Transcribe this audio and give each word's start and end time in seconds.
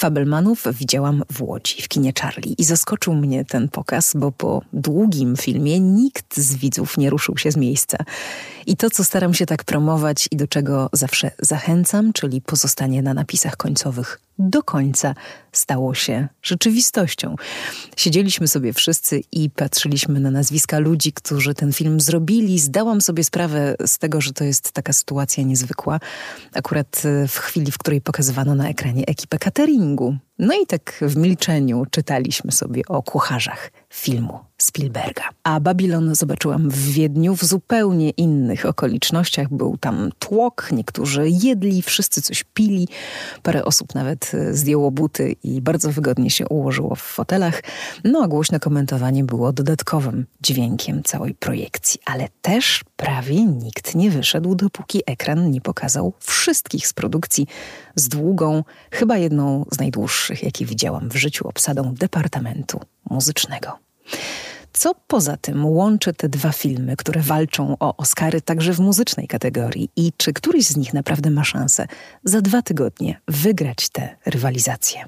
Fabelmanów 0.00 0.64
widziałam 0.72 1.22
w 1.32 1.42
Łodzi, 1.42 1.82
w 1.82 1.88
kinie 1.88 2.12
Charlie 2.20 2.54
i 2.58 2.64
zaskoczył 2.64 3.14
mnie 3.14 3.44
ten 3.44 3.68
pokaz, 3.68 4.12
bo 4.16 4.32
po 4.32 4.62
długim 4.72 5.36
filmie 5.36 5.80
nikt 5.80 6.36
z 6.36 6.56
widzów 6.56 6.98
nie 6.98 7.10
ruszył 7.10 7.36
się 7.36 7.52
z 7.52 7.56
miejsca. 7.56 7.98
I 8.66 8.76
to, 8.76 8.90
co 8.90 9.04
staram 9.04 9.34
się 9.34 9.46
tak 9.46 9.64
promować 9.64 10.28
i 10.30 10.36
do 10.36 10.46
czego 10.46 10.88
zawsze 10.92 11.30
zachęcam, 11.38 12.12
czyli 12.12 12.40
pozostanie 12.40 13.02
na 13.02 13.14
napisach 13.14 13.56
końcowych 13.56 14.20
do 14.40 14.62
końca, 14.62 15.14
stało 15.52 15.94
się 15.94 16.28
rzeczywistością. 16.42 17.36
Siedzieliśmy 17.96 18.48
sobie 18.48 18.72
wszyscy 18.72 19.22
i 19.32 19.50
patrzyliśmy 19.50 20.20
na 20.20 20.30
nazwiska 20.30 20.78
ludzi, 20.78 21.12
którzy 21.12 21.54
ten 21.54 21.72
film 21.72 22.00
zrobili. 22.00 22.58
Zdałam 22.58 23.00
sobie 23.00 23.24
sprawę 23.24 23.76
z 23.86 23.98
tego, 23.98 24.20
że 24.20 24.32
to 24.32 24.44
jest 24.44 24.72
taka 24.72 24.92
sytuacja 24.92 25.44
niezwykła. 25.44 26.00
Akurat 26.54 27.02
w 27.28 27.38
chwili, 27.38 27.72
w 27.72 27.78
której 27.78 28.00
pokazywano 28.00 28.54
na 28.54 28.68
ekranie 28.68 29.06
ekipę 29.06 29.38
No 30.38 30.54
i 30.62 30.66
tak 30.66 30.98
w 31.02 31.16
milczeniu 31.16 31.86
czytaliśmy 31.90 32.52
sobie 32.52 32.82
o 32.88 33.02
kucharzach 33.02 33.70
filmu 33.90 34.38
Spielberga. 34.58 35.22
A 35.42 35.60
Babilon 35.60 36.14
zobaczyłam 36.14 36.70
w 36.70 36.90
Wiedniu 36.90 37.36
w 37.36 37.44
zupełnie 37.44 38.10
innych 38.10 38.66
okolicznościach. 38.66 39.48
Był 39.50 39.76
tam 39.76 40.10
tłok, 40.18 40.68
niektórzy 40.72 41.28
jedli, 41.28 41.82
wszyscy 41.82 42.22
coś 42.22 42.44
pili. 42.44 42.88
Parę 43.42 43.64
osób 43.64 43.94
nawet 43.94 44.32
e, 44.34 44.54
zdjęło 44.54 44.90
buty 44.90 45.36
i 45.42 45.60
bardzo 45.60 45.92
wygodnie 45.92 46.30
się 46.30 46.48
ułożyło 46.48 46.94
w 46.94 47.02
fotelach. 47.02 47.62
No 48.04 48.22
a 48.22 48.28
głośne 48.28 48.60
komentowanie 48.60 49.24
było 49.24 49.52
dodatkowym 49.52 50.26
dźwiękiem 50.40 51.02
całej 51.02 51.34
projekcji. 51.34 52.00
Ale 52.04 52.28
też 52.42 52.84
prawie 52.96 53.44
nikt 53.44 53.94
nie 53.94 54.10
wyszedł, 54.10 54.54
dopóki 54.54 55.02
ekran 55.06 55.50
nie 55.50 55.60
pokazał 55.60 56.12
wszystkich 56.18 56.86
z 56.86 56.92
produkcji 56.92 57.46
z 57.94 58.08
długą, 58.08 58.64
chyba 58.90 59.16
jedną 59.16 59.64
z 59.72 59.78
najdłuższych, 59.78 60.42
jakie 60.42 60.66
widziałam 60.66 61.08
w 61.08 61.16
życiu, 61.16 61.48
obsadą 61.48 61.94
Departamentu 61.94 62.80
Muzycznego. 63.10 63.79
Co 64.72 64.94
poza 65.06 65.36
tym 65.36 65.66
łączy 65.66 66.12
te 66.12 66.28
dwa 66.28 66.52
filmy, 66.52 66.96
które 66.96 67.20
walczą 67.20 67.76
o 67.80 67.96
Oscary 67.96 68.40
także 68.40 68.72
w 68.72 68.80
muzycznej 68.80 69.28
kategorii 69.28 69.90
i 69.96 70.12
czy 70.16 70.32
któryś 70.32 70.66
z 70.66 70.76
nich 70.76 70.94
naprawdę 70.94 71.30
ma 71.30 71.44
szansę 71.44 71.86
za 72.24 72.40
dwa 72.40 72.62
tygodnie 72.62 73.20
wygrać 73.28 73.88
tę 73.88 74.16
rywalizację? 74.26 75.04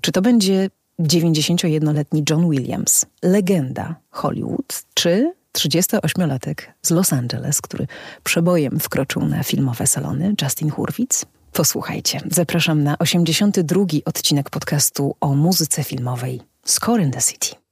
Czy 0.00 0.12
to 0.12 0.22
będzie 0.22 0.70
91-letni 1.00 2.24
John 2.30 2.50
Williams, 2.50 3.06
legenda 3.22 3.94
Hollywood, 4.10 4.84
czy 4.94 5.34
38-latek 5.58 6.54
z 6.82 6.90
Los 6.90 7.12
Angeles, 7.12 7.60
który 7.60 7.86
przebojem 8.24 8.80
wkroczył 8.80 9.26
na 9.26 9.42
filmowe 9.42 9.86
salony, 9.86 10.34
Justin 10.42 10.70
Hurwitz? 10.70 11.26
Posłuchajcie, 11.52 12.20
zapraszam 12.30 12.82
na 12.82 12.98
82. 12.98 13.84
odcinek 14.04 14.50
podcastu 14.50 15.16
o 15.20 15.34
muzyce 15.34 15.84
filmowej 15.84 16.40
Score 16.64 17.02
in 17.02 17.10
the 17.10 17.22
City. 17.22 17.65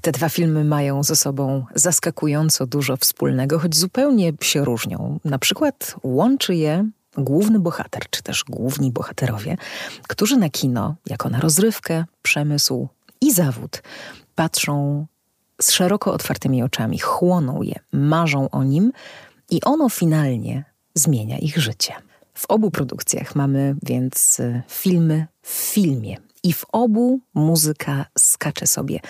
Te 0.00 0.12
dwa 0.12 0.28
filmy 0.28 0.64
mają 0.64 1.02
ze 1.02 1.16
sobą 1.16 1.64
zaskakująco 1.74 2.66
dużo 2.66 2.96
wspólnego, 2.96 3.58
choć 3.58 3.76
zupełnie 3.76 4.32
się 4.40 4.64
różnią. 4.64 5.18
Na 5.24 5.38
przykład 5.38 5.96
łączy 6.02 6.54
je 6.54 6.90
główny 7.18 7.60
bohater, 7.60 8.02
czy 8.10 8.22
też 8.22 8.44
główni 8.44 8.92
bohaterowie, 8.92 9.56
którzy 10.08 10.36
na 10.36 10.50
kino, 10.50 10.94
jako 11.06 11.30
na 11.30 11.40
rozrywkę, 11.40 12.04
przemysł 12.22 12.88
i 13.20 13.32
zawód, 13.32 13.82
patrzą 14.34 15.06
z 15.60 15.70
szeroko 15.70 16.12
otwartymi 16.12 16.62
oczami, 16.62 16.98
chłoną 16.98 17.62
je, 17.62 17.74
marzą 17.92 18.50
o 18.50 18.64
nim 18.64 18.92
i 19.50 19.60
ono 19.64 19.88
finalnie 19.88 20.64
zmienia 20.94 21.38
ich 21.38 21.58
życie. 21.58 21.92
W 22.34 22.46
obu 22.46 22.70
produkcjach 22.70 23.34
mamy 23.34 23.76
więc 23.82 24.40
y, 24.40 24.62
filmy 24.68 25.26
w 25.42 25.48
filmie, 25.48 26.16
i 26.42 26.52
w 26.52 26.64
obu 26.72 27.20
muzyka 27.34 28.06
skacze 28.18 28.66
sobie. 28.66 29.00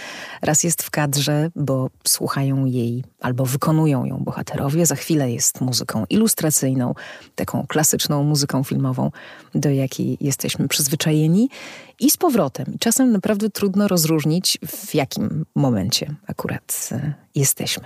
Raz 0.42 0.64
jest 0.64 0.82
w 0.82 0.90
kadrze, 0.90 1.50
bo 1.56 1.90
słuchają 2.06 2.64
jej 2.64 3.04
albo 3.20 3.46
wykonują 3.46 4.04
ją 4.04 4.18
bohaterowie. 4.18 4.86
Za 4.86 4.94
chwilę 4.94 5.32
jest 5.32 5.60
muzyką 5.60 6.04
ilustracyjną, 6.10 6.94
taką 7.34 7.66
klasyczną 7.66 8.24
muzyką 8.24 8.64
filmową, 8.64 9.10
do 9.54 9.70
jakiej 9.70 10.16
jesteśmy 10.20 10.68
przyzwyczajeni. 10.68 11.48
I 12.00 12.10
z 12.10 12.16
powrotem. 12.16 12.66
Czasem 12.80 13.12
naprawdę 13.12 13.50
trudno 13.50 13.88
rozróżnić, 13.88 14.58
w 14.66 14.94
jakim 14.94 15.44
momencie 15.54 16.14
akurat 16.26 16.88
e, 16.92 17.14
jesteśmy. 17.34 17.84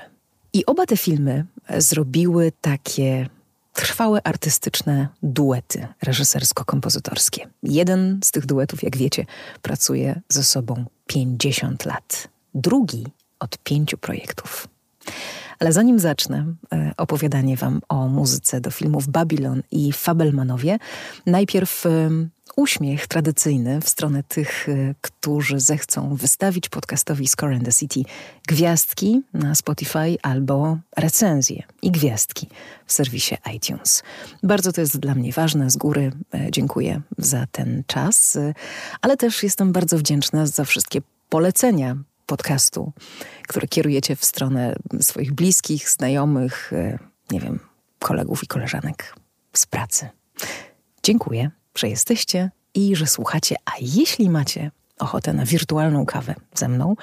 I 0.52 0.66
oba 0.66 0.86
te 0.86 0.96
filmy 0.96 1.44
zrobiły 1.78 2.52
takie 2.60 3.28
trwałe 3.74 4.20
artystyczne 4.26 5.08
duety 5.22 5.86
reżysersko-kompozytorskie. 6.02 7.46
Jeden 7.62 8.20
z 8.24 8.30
tych 8.30 8.46
duetów, 8.46 8.82
jak 8.82 8.96
wiecie, 8.96 9.26
pracuje 9.62 10.20
ze 10.28 10.44
sobą 10.44 10.84
50 11.06 11.84
lat, 11.84 12.28
drugi 12.54 13.06
od 13.38 13.58
pięciu 13.58 13.98
projektów. 13.98 14.68
Ale 15.58 15.72
zanim 15.72 15.98
zacznę 15.98 16.54
e, 16.72 16.92
opowiadanie 16.96 17.56
Wam 17.56 17.80
o 17.88 18.08
muzyce 18.08 18.60
do 18.60 18.70
filmów 18.70 19.08
Babylon 19.08 19.62
i 19.70 19.92
Fabelmanowie, 19.92 20.78
najpierw 21.26 21.84
uśmiech 22.56 23.06
tradycyjny 23.06 23.80
w 23.80 23.88
stronę 23.88 24.22
tych, 24.22 24.68
e, 24.68 24.94
którzy 25.00 25.60
zechcą 25.60 26.16
wystawić 26.16 26.68
podcastowi 26.68 27.28
Score 27.28 27.54
in 27.54 27.64
the 27.64 27.72
City 27.72 28.00
gwiazdki 28.48 29.22
na 29.34 29.54
Spotify 29.54 30.16
albo 30.22 30.78
recenzje 30.96 31.62
i 31.82 31.90
gwiazdki 31.90 32.48
w 32.86 32.92
serwisie 32.92 33.36
iTunes. 33.54 34.02
Bardzo 34.42 34.72
to 34.72 34.80
jest 34.80 34.98
dla 34.98 35.14
mnie 35.14 35.32
ważne. 35.32 35.70
Z 35.70 35.76
góry 35.76 36.12
e, 36.34 36.50
dziękuję 36.50 37.00
za 37.18 37.46
ten 37.52 37.82
czas, 37.86 38.38
ale 39.00 39.16
też 39.16 39.42
jestem 39.42 39.72
bardzo 39.72 39.98
wdzięczna 39.98 40.46
za 40.46 40.64
wszystkie 40.64 41.00
polecenia 41.28 41.96
podcastu, 42.26 42.92
które 43.48 43.68
kierujecie 43.68 44.16
w 44.16 44.24
stronę 44.24 44.76
swoich 45.00 45.32
bliskich, 45.32 45.90
znajomych, 45.90 46.72
e, 46.72 46.98
nie 47.30 47.40
wiem, 47.40 47.60
kolegów 47.98 48.44
i 48.44 48.46
koleżanek 48.46 49.14
z 49.52 49.66
pracy. 49.66 50.08
Dziękuję, 51.02 51.50
że 51.78 51.88
jesteście 51.88 52.50
i 52.74 52.96
że 52.96 53.06
słuchacie, 53.06 53.56
a 53.64 53.70
jeśli 53.80 54.30
macie 54.30 54.70
ochotę 54.98 55.32
na 55.32 55.44
wirtualną 55.44 56.06
kawę 56.06 56.34
ze 56.54 56.68
mną, 56.68 56.96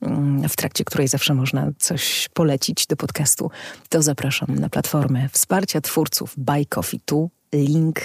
mm, 0.00 0.48
w 0.48 0.56
trakcie 0.56 0.84
której 0.84 1.08
zawsze 1.08 1.34
można 1.34 1.70
coś 1.78 2.28
polecić 2.34 2.86
do 2.86 2.96
podcastu, 2.96 3.50
to 3.88 4.02
zapraszam 4.02 4.58
na 4.58 4.68
platformę 4.68 5.28
wsparcia 5.28 5.80
twórców 5.80 6.34
Buy 6.36 6.66
Coffee 6.66 7.00
2. 7.06 7.28
Link 7.52 8.00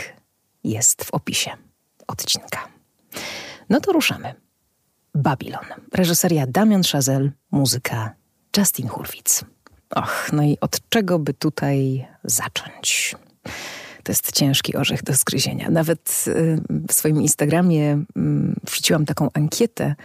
jest 0.63 1.03
w 1.03 1.11
opisie 1.11 1.51
odcinka. 2.07 2.67
No 3.69 3.79
to 3.79 3.91
ruszamy. 3.91 4.34
Babylon. 5.16 5.66
Reżyseria 5.94 6.47
Damian 6.47 6.84
Chazelle, 6.84 7.31
muzyka 7.51 8.13
Justin 8.57 8.88
Hurwitz. 8.88 9.44
Och, 9.95 10.29
no 10.34 10.44
i 10.44 10.57
od 10.61 10.89
czego 10.89 11.19
by 11.19 11.34
tutaj 11.34 12.07
zacząć? 12.23 13.16
To 14.07 14.12
jest 14.12 14.31
ciężki 14.31 14.75
orzech 14.75 15.03
do 15.03 15.13
zgryzienia. 15.13 15.69
Nawet 15.69 16.25
y, 16.28 16.62
w 16.87 16.93
swoim 16.93 17.22
Instagramie 17.22 18.03
mm, 18.16 18.55
wrzuciłam 18.64 19.05
taką 19.05 19.29
ankietę 19.34 19.96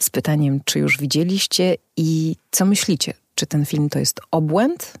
z 0.00 0.10
pytaniem, 0.10 0.60
czy 0.64 0.78
już 0.78 0.98
widzieliście 0.98 1.76
i 1.96 2.36
co 2.50 2.64
myślicie? 2.64 3.14
Czy 3.34 3.46
ten 3.46 3.66
film 3.66 3.88
to 3.88 3.98
jest 3.98 4.20
obłęd, 4.30 4.92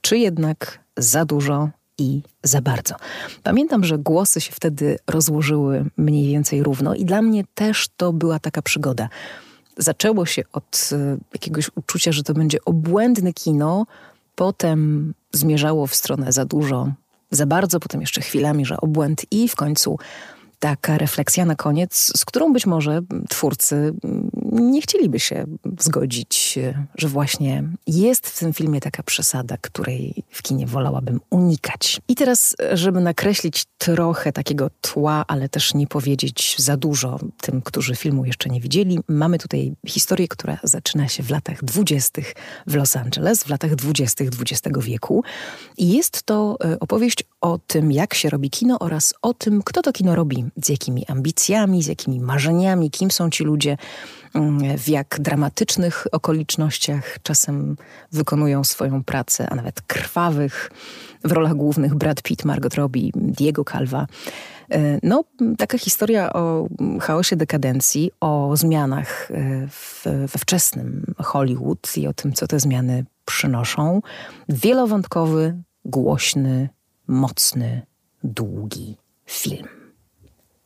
czy 0.00 0.18
jednak 0.18 0.78
za 0.96 1.24
dużo 1.24 1.68
i 1.98 2.22
za 2.42 2.60
bardzo. 2.60 2.94
Pamiętam, 3.42 3.84
że 3.84 3.98
głosy 3.98 4.40
się 4.40 4.52
wtedy 4.52 4.98
rozłożyły 5.06 5.84
mniej 5.96 6.28
więcej 6.28 6.62
równo 6.62 6.94
i 6.94 7.04
dla 7.04 7.22
mnie 7.22 7.44
też 7.54 7.88
to 7.96 8.12
była 8.12 8.38
taka 8.38 8.62
przygoda. 8.62 9.08
Zaczęło 9.76 10.26
się 10.26 10.42
od 10.52 10.90
e, 10.92 11.16
jakiegoś 11.32 11.70
uczucia, 11.74 12.12
że 12.12 12.22
to 12.22 12.34
będzie 12.34 12.58
obłędne 12.64 13.32
kino, 13.32 13.86
potem 14.34 15.12
zmierzało 15.32 15.86
w 15.86 15.94
stronę 15.94 16.32
za 16.32 16.44
dużo, 16.44 16.92
za 17.32 17.46
bardzo, 17.46 17.80
potem 17.80 18.00
jeszcze 18.00 18.20
chwilami, 18.20 18.66
że 18.66 18.76
obłęd 18.76 19.22
i 19.30 19.48
w 19.48 19.56
końcu 19.56 19.98
taka 20.58 20.98
refleksja 20.98 21.44
na 21.44 21.56
koniec, 21.56 22.12
z 22.16 22.24
którą 22.24 22.52
być 22.52 22.66
może 22.66 23.00
twórcy 23.28 23.94
nie 24.60 24.82
chcieliby 24.82 25.20
się 25.20 25.44
zgodzić, 25.80 26.58
że 26.98 27.08
właśnie 27.08 27.64
jest 27.86 28.26
w 28.26 28.38
tym 28.38 28.52
filmie 28.52 28.80
taka 28.80 29.02
przesada, 29.02 29.56
której 29.60 30.24
w 30.30 30.42
kinie 30.42 30.66
wolałabym 30.66 31.20
unikać. 31.30 32.00
I 32.08 32.14
teraz, 32.14 32.56
żeby 32.72 33.00
nakreślić 33.00 33.64
trochę 33.78 34.32
takiego 34.32 34.70
tła, 34.80 35.24
ale 35.28 35.48
też 35.48 35.74
nie 35.74 35.86
powiedzieć 35.86 36.56
za 36.58 36.76
dużo 36.76 37.18
tym, 37.40 37.62
którzy 37.62 37.96
filmu 37.96 38.24
jeszcze 38.24 38.48
nie 38.48 38.60
widzieli, 38.60 38.98
mamy 39.08 39.38
tutaj 39.38 39.72
historię, 39.86 40.28
która 40.28 40.58
zaczyna 40.62 41.08
się 41.08 41.22
w 41.22 41.30
latach 41.30 41.64
dwudziestych 41.64 42.34
w 42.66 42.74
Los 42.74 42.96
Angeles, 42.96 43.44
w 43.44 43.48
latach 43.48 43.74
dwudziestych 43.74 44.28
XX 44.40 44.78
wieku. 44.80 45.24
I 45.78 45.92
jest 45.92 46.22
to 46.22 46.56
e, 46.64 46.80
opowieść 46.80 47.24
o 47.40 47.58
tym, 47.58 47.92
jak 47.92 48.14
się 48.14 48.30
robi 48.30 48.50
kino 48.50 48.78
oraz 48.78 49.14
o 49.22 49.34
tym, 49.34 49.62
kto 49.62 49.82
to 49.82 49.92
kino 49.92 50.14
robi, 50.14 50.44
z 50.56 50.68
jakimi 50.68 51.06
ambicjami, 51.06 51.82
z 51.82 51.86
jakimi 51.86 52.20
marzeniami, 52.20 52.90
kim 52.90 53.10
są 53.10 53.30
ci 53.30 53.44
ludzie, 53.44 53.76
w 54.78 54.88
jak 54.88 55.16
dramatycznych 55.20 56.06
okolicznościach 56.12 57.18
czasem 57.22 57.76
wykonują 58.12 58.64
swoją 58.64 59.04
pracę, 59.04 59.48
a 59.50 59.54
nawet 59.54 59.82
krwawych. 59.82 60.70
W 61.24 61.32
rolach 61.32 61.54
głównych 61.54 61.94
Brad 61.94 62.22
Pitt, 62.22 62.44
Margot 62.44 62.74
Robbie, 62.74 63.10
Diego 63.14 63.64
Calva. 63.64 64.06
E, 64.70 64.98
no, 65.02 65.24
taka 65.58 65.78
historia 65.78 66.32
o 66.32 66.68
chaosie 67.00 67.36
dekadencji, 67.36 68.10
o 68.20 68.56
zmianach 68.56 69.30
e, 69.30 69.66
w, 69.70 70.04
we 70.04 70.38
wczesnym 70.38 71.14
Hollywood 71.18 71.96
i 71.96 72.06
o 72.06 72.12
tym, 72.12 72.32
co 72.32 72.46
te 72.46 72.60
zmiany 72.60 73.04
przynoszą. 73.24 74.02
Wielowątkowy, 74.48 75.62
głośny, 75.84 76.68
mocny, 77.06 77.82
długi 78.24 78.96
film. 79.26 79.81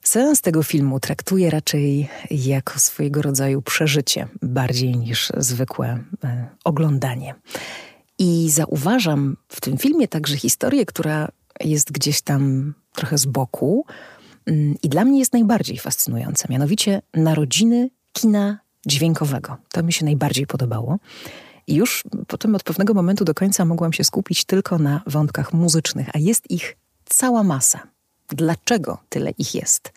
Seans 0.06 0.40
tego 0.40 0.62
filmu 0.62 1.00
traktuje 1.00 1.50
raczej 1.50 2.08
jako 2.30 2.78
swojego 2.78 3.22
rodzaju 3.22 3.62
przeżycie, 3.62 4.28
bardziej 4.42 4.96
niż 4.96 5.32
zwykłe 5.36 5.98
e, 6.24 6.48
oglądanie. 6.64 7.34
I 8.18 8.50
zauważam 8.50 9.36
w 9.48 9.60
tym 9.60 9.78
filmie 9.78 10.08
także 10.08 10.36
historię, 10.36 10.86
która 10.86 11.28
jest 11.60 11.92
gdzieś 11.92 12.22
tam 12.22 12.74
trochę 12.92 13.18
z 13.18 13.26
boku 13.26 13.84
mm, 14.46 14.74
i 14.82 14.88
dla 14.88 15.04
mnie 15.04 15.18
jest 15.18 15.32
najbardziej 15.32 15.78
fascynująca, 15.78 16.46
mianowicie 16.50 17.02
narodziny 17.14 17.90
kina 18.12 18.58
dźwiękowego. 18.86 19.56
To 19.72 19.82
mi 19.82 19.92
się 19.92 20.04
najbardziej 20.04 20.46
podobało. 20.46 20.98
I 21.66 21.74
już 21.74 22.04
potem 22.26 22.54
od 22.54 22.62
pewnego 22.62 22.94
momentu 22.94 23.24
do 23.24 23.34
końca 23.34 23.64
mogłam 23.64 23.92
się 23.92 24.04
skupić 24.04 24.44
tylko 24.44 24.78
na 24.78 25.02
wątkach 25.06 25.52
muzycznych, 25.52 26.08
a 26.14 26.18
jest 26.18 26.50
ich 26.50 26.76
cała 27.04 27.42
masa. 27.42 27.95
Dlaczego 28.28 28.98
tyle 29.08 29.30
ich 29.30 29.54
jest? 29.54 29.92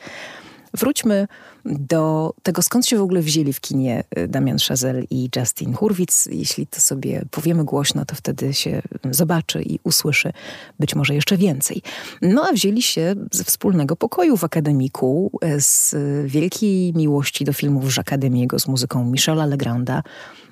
Wróćmy 0.74 1.28
do 1.66 2.34
tego, 2.44 2.62
skąd 2.62 2.86
się 2.86 2.98
w 2.98 3.02
ogóle 3.02 3.22
wzięli 3.22 3.54
w 3.54 3.62
kinie 3.62 4.04
y, 4.18 4.28
Damian 4.28 4.58
Chazelle 4.68 5.04
i 5.10 5.30
Justin 5.36 5.74
Hurwitz. 5.74 6.28
Jeśli 6.32 6.68
to 6.68 6.82
sobie 6.82 7.26
powiemy 7.32 7.64
głośno, 7.64 8.06
to 8.06 8.16
wtedy 8.16 8.54
się 8.54 8.82
zobaczy 9.12 9.62
i 9.62 9.80
usłyszy 9.84 10.34
być 10.80 10.96
może 10.96 11.16
jeszcze 11.16 11.38
więcej. 11.38 11.82
No 12.22 12.46
a 12.50 12.54
wzięli 12.54 12.82
się 12.82 13.16
ze 13.32 13.44
wspólnego 13.44 13.96
pokoju 13.96 14.38
w 14.38 14.44
akademiku, 14.44 15.32
y, 15.44 15.62
z 15.62 15.96
wielkiej 16.26 16.94
miłości 16.94 17.46
do 17.46 17.54
filmów 17.54 17.94
z 17.94 18.00
Akademiego 18.00 18.60
z 18.60 18.68
muzyką 18.68 19.06
Michela 19.06 19.46
Legranda, 19.46 20.04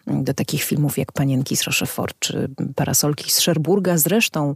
y, 0.08 0.24
do 0.24 0.34
takich 0.34 0.64
filmów 0.64 0.98
jak 0.98 1.12
Panienki 1.12 1.58
z 1.58 1.64
Rochefort 1.64 2.16
czy 2.20 2.50
Parasolki 2.76 3.32
z 3.32 3.40
Szerburga. 3.40 3.98
Zresztą 3.98 4.56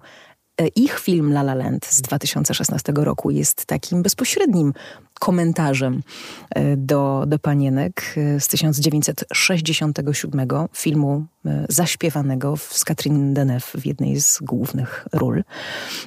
ich 0.67 0.99
film 0.99 1.31
La 1.31 1.41
La 1.41 1.53
Land 1.53 1.85
z 1.85 2.01
2016 2.01 2.93
roku 2.95 3.31
jest 3.31 3.65
takim 3.65 4.03
bezpośrednim 4.03 4.73
komentarzem 5.19 6.03
e, 6.49 6.77
do, 6.77 7.23
do 7.27 7.39
panienek 7.39 8.15
e, 8.17 8.39
z 8.39 8.47
1967 8.47 10.47
filmu 10.73 11.25
zaśpiewanego 11.69 12.57
z 12.57 12.83
Catherine 12.83 13.33
Deneuve 13.33 13.75
w 13.75 13.85
jednej 13.85 14.21
z 14.21 14.39
głównych 14.41 15.07
ról. 15.13 15.43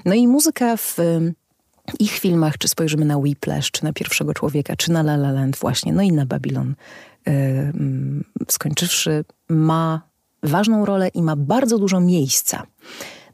No 0.05 0.15
i 0.15 0.29
muzyka 0.29 0.77
w 0.77 0.97
ich 1.99 2.13
filmach, 2.13 2.59
czy 2.59 2.69
spojrzymy 2.69 3.05
na 3.05 3.19
Whiplash, 3.19 3.71
czy 3.71 3.85
na 3.85 3.93
Pierwszego 3.93 4.35
Człowieka, 4.35 4.77
czy 4.77 4.93
na 4.93 5.01
La 5.01 5.15
La 5.15 5.33
Land 5.33 5.57
właśnie, 5.57 5.93
no 5.93 6.03
i 6.03 6.13
na 6.13 6.27
Babylon, 6.27 6.75
skończywszy, 8.49 9.25
ma 9.49 10.03
ważną 10.43 10.85
rolę 10.85 11.09
i 11.09 11.23
ma 11.23 11.37
bardzo 11.37 11.79
dużo 11.79 12.01
miejsca 12.01 12.67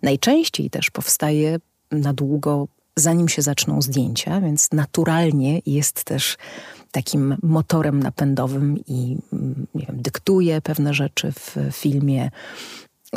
Najczęściej 0.02 0.70
też 0.70 0.90
powstaje 0.90 1.58
na 1.90 2.12
długo, 2.12 2.68
zanim 2.96 3.28
się 3.28 3.42
zaczną 3.42 3.82
zdjęcia, 3.82 4.40
więc 4.40 4.68
naturalnie 4.72 5.60
jest 5.66 6.04
też 6.04 6.36
takim 6.90 7.36
motorem 7.42 8.02
napędowym 8.02 8.78
i 8.86 9.16
mm, 9.32 9.66
nie 9.74 9.86
wiem, 9.86 10.02
dyktuje 10.02 10.60
pewne 10.60 10.94
rzeczy 10.94 11.32
w 11.32 11.56
filmie, 11.72 12.30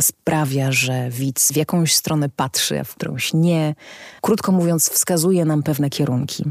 sprawia, 0.02 0.72
że 0.72 1.10
widz 1.10 1.52
w 1.52 1.56
jakąś 1.56 1.96
stronę 1.96 2.30
patrzy, 2.30 2.80
a 2.80 2.84
w 2.84 2.96
którąś 2.96 3.34
nie. 3.34 3.76
Krótko 4.22 4.52
mówiąc, 4.52 4.90
wskazuje 4.90 5.46
nam 5.46 5.64
pewne 5.64 5.90
kierunki, 5.90 6.44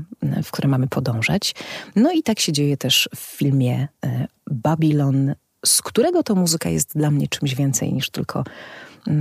w 0.43 0.51
które 0.51 0.69
mamy 0.69 0.89
podążać. 0.89 1.55
No 1.97 2.13
i 2.13 2.23
tak 2.23 2.41
się 2.41 2.53
dzieje 2.53 2.77
też 2.77 3.09
w 3.17 3.21
filmie 3.21 3.89
e, 4.05 4.27
Babylon, 4.51 5.35
z 5.67 5.83
którego 5.83 6.23
to 6.23 6.35
muzyka 6.35 6.69
jest 6.69 6.97
dla 6.97 7.11
mnie 7.11 7.29
czymś 7.29 7.55
więcej 7.55 7.93
niż 7.93 8.11
tylko 8.11 8.45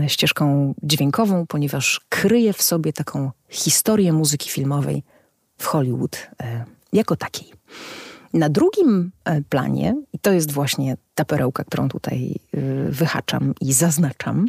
ścieżką 0.07 0.73
dźwiękową, 0.83 1.47
ponieważ 1.47 2.01
kryje 2.09 2.53
w 2.53 2.61
sobie 2.61 2.93
taką 2.93 3.31
historię 3.49 4.13
muzyki 4.13 4.49
filmowej 4.49 5.03
w 5.57 5.65
Hollywood 5.65 6.27
e, 6.43 6.65
jako 6.93 7.15
takiej. 7.15 7.53
Na 8.33 8.49
drugim 8.49 9.11
e, 9.25 9.41
planie, 9.41 9.95
i 10.13 10.19
to 10.19 10.31
jest 10.31 10.51
właśnie 10.51 10.97
ta 11.15 11.25
perełka, 11.25 11.63
którą 11.63 11.89
tutaj 11.89 12.35
e, 12.53 12.59
wyhaczam 12.91 13.53
i 13.61 13.73
zaznaczam, 13.73 14.47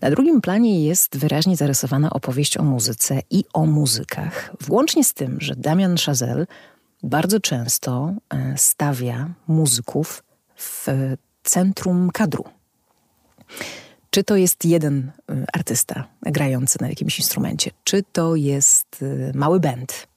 na 0.00 0.10
drugim 0.10 0.40
planie 0.40 0.84
jest 0.84 1.16
wyraźnie 1.16 1.56
zarysowana 1.56 2.10
opowieść 2.10 2.56
o 2.56 2.62
muzyce 2.62 3.20
i 3.30 3.44
o 3.52 3.66
muzykach, 3.66 4.56
włącznie 4.60 5.04
z 5.04 5.14
tym, 5.14 5.36
że 5.40 5.56
Damian 5.56 5.96
Chazelle 5.96 6.46
bardzo 7.02 7.40
często 7.40 8.14
stawia 8.56 9.28
muzyków 9.48 10.22
w 10.56 10.86
centrum 11.42 12.10
kadru. 12.10 12.44
Czy 14.10 14.24
to 14.24 14.36
jest 14.36 14.64
jeden 14.64 15.10
y, 15.30 15.44
artysta 15.52 16.08
grający 16.22 16.78
na 16.80 16.88
jakimś 16.88 17.18
instrumencie, 17.18 17.70
czy 17.84 18.02
to 18.12 18.36
jest 18.36 19.02
y, 19.02 19.32
mały 19.34 19.60
band, 19.60 20.08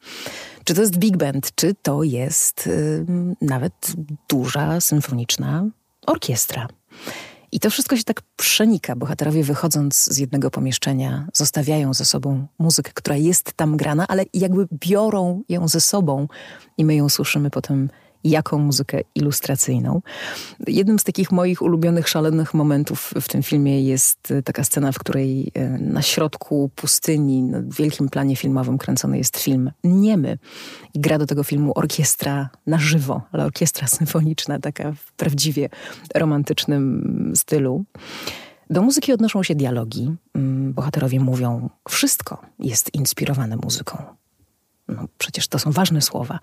czy 0.63 0.73
to 0.73 0.81
jest 0.81 0.97
big 0.97 1.17
band, 1.17 1.55
czy 1.55 1.75
to 1.81 2.03
jest 2.03 2.67
y, 2.67 3.05
nawet 3.41 3.93
duża 4.29 4.81
symfoniczna 4.81 5.65
orkiestra. 6.05 6.67
I 7.51 7.59
to 7.59 7.69
wszystko 7.69 7.97
się 7.97 8.03
tak 8.03 8.21
przenika. 8.35 8.95
Bohaterowie 8.95 9.43
wychodząc 9.43 10.13
z 10.13 10.17
jednego 10.17 10.51
pomieszczenia, 10.51 11.27
zostawiają 11.33 11.93
ze 11.93 12.05
sobą 12.05 12.47
muzykę, 12.59 12.91
która 12.93 13.15
jest 13.15 13.53
tam 13.53 13.77
grana, 13.77 14.05
ale 14.07 14.25
jakby 14.33 14.67
biorą 14.73 15.43
ją 15.49 15.67
ze 15.67 15.81
sobą 15.81 16.27
i 16.77 16.85
my 16.85 16.95
ją 16.95 17.09
słyszymy 17.09 17.49
potem 17.49 17.89
jako 18.23 18.57
muzykę 18.57 19.01
ilustracyjną. 19.15 20.01
Jednym 20.67 20.99
z 20.99 21.03
takich 21.03 21.31
moich 21.31 21.61
ulubionych, 21.61 22.09
szalonych 22.09 22.53
momentów 22.53 23.13
w 23.21 23.27
tym 23.27 23.43
filmie 23.43 23.83
jest 23.83 24.31
e, 24.31 24.43
taka 24.43 24.63
scena, 24.63 24.91
w 24.91 24.99
której 24.99 25.51
e, 25.53 25.69
na 25.69 26.01
środku 26.01 26.69
pustyni, 26.75 27.43
na 27.43 27.61
wielkim 27.61 28.09
planie 28.09 28.35
filmowym 28.35 28.77
kręcony 28.77 29.17
jest 29.17 29.37
film 29.37 29.71
Niemy. 29.83 30.37
I 30.93 30.99
gra 30.99 31.17
do 31.17 31.25
tego 31.25 31.43
filmu 31.43 31.71
orkiestra 31.75 32.49
na 32.67 32.79
żywo, 32.79 33.21
ale 33.31 33.45
orkiestra 33.45 33.87
symfoniczna, 33.97 34.59
taka 34.59 34.91
w 34.91 35.11
prawdziwie 35.11 35.69
romantycznym 36.15 37.31
stylu. 37.35 37.85
Do 38.69 38.81
muzyki 38.81 39.13
odnoszą 39.13 39.43
się 39.43 39.55
dialogi. 39.55 40.15
Mm, 40.33 40.73
bohaterowie 40.73 41.19
mówią, 41.19 41.69
wszystko 41.89 42.41
jest 42.59 42.93
inspirowane 42.93 43.57
muzyką 43.57 44.22
no, 44.87 45.07
przecież 45.17 45.47
to 45.47 45.59
są 45.59 45.71
ważne 45.71 46.01
słowa. 46.01 46.39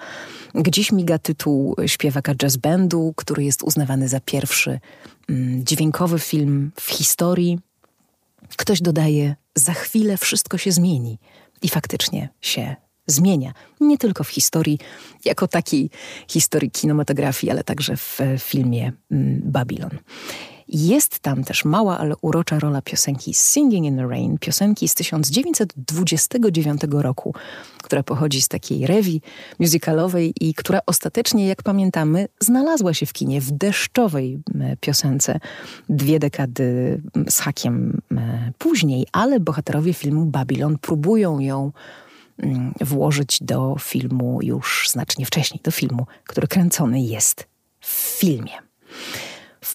Gdzieś 0.55 0.93
miga 0.93 1.19
tytuł 1.19 1.77
śpiewaka 1.87 2.35
jazz 2.35 2.57
bandu, 2.57 3.15
który 3.17 3.45
jest 3.45 3.63
uznawany 3.63 4.09
za 4.09 4.21
pierwszy 4.21 4.81
mm, 5.29 5.65
dźwiękowy 5.65 6.19
film 6.19 6.73
w 6.81 6.91
historii. 6.91 7.59
Ktoś 8.57 8.83
dodaje, 8.83 9.37
za 9.55 9.73
chwilę 9.73 10.17
wszystko 10.17 10.59
się 10.59 10.73
zmieni. 10.73 11.19
I 11.63 11.69
faktycznie 11.69 12.29
się 12.41 12.77
zmienia. 13.07 13.53
Nie 13.81 13.99
tylko 13.99 14.25
w 14.25 14.29
historii, 14.29 14.79
jako 15.25 15.49
takiej 15.49 15.91
historii 16.29 16.71
kinematografii, 16.71 17.51
ale 17.51 17.65
także 17.65 17.97
w 17.97 18.19
filmie 18.39 18.93
mm, 19.11 19.41
Babylon. 19.45 19.99
Jest 20.73 21.19
tam 21.19 21.45
też 21.45 21.65
mała, 21.65 21.99
ale 21.99 22.15
urocza 22.21 22.59
rola 22.59 22.83
piosenki 22.83 23.35
Singing 23.35 23.87
in 23.87 23.97
the 23.97 24.09
Rain, 24.09 24.39
piosenki 24.39 24.89
z 24.89 24.95
1929 24.95 26.81
roku, 26.91 27.35
która 27.83 28.03
pochodzi 28.03 28.43
z 28.43 28.49
takiej 28.49 28.87
rewi 28.87 29.23
musicalowej 29.59 30.33
i 30.41 30.55
która 30.55 30.81
ostatecznie, 30.87 31.47
jak 31.47 31.63
pamiętamy, 31.63 32.29
znalazła 32.41 32.95
się 32.95 33.07
w 33.07 33.13
kinie 33.13 33.41
w 33.41 33.51
deszczowej 33.51 34.39
piosence 34.81 35.41
dwie 35.89 36.19
dekady 36.19 37.01
z 37.29 37.39
hakiem 37.39 38.01
później, 38.59 39.07
ale 39.13 39.41
bohaterowie 39.41 39.95
filmu 39.95 40.25
Babylon 40.25 40.79
próbują 40.79 41.39
ją 41.39 41.73
włożyć 42.81 43.39
do 43.43 43.77
filmu 43.81 44.39
już 44.43 44.87
znacznie 44.91 45.27
wcześniej, 45.27 45.61
do 45.65 45.71
filmu, 45.71 46.07
który 46.25 46.47
kręcony 46.47 47.01
jest 47.01 47.49
w 47.81 48.19
filmie. 48.19 48.53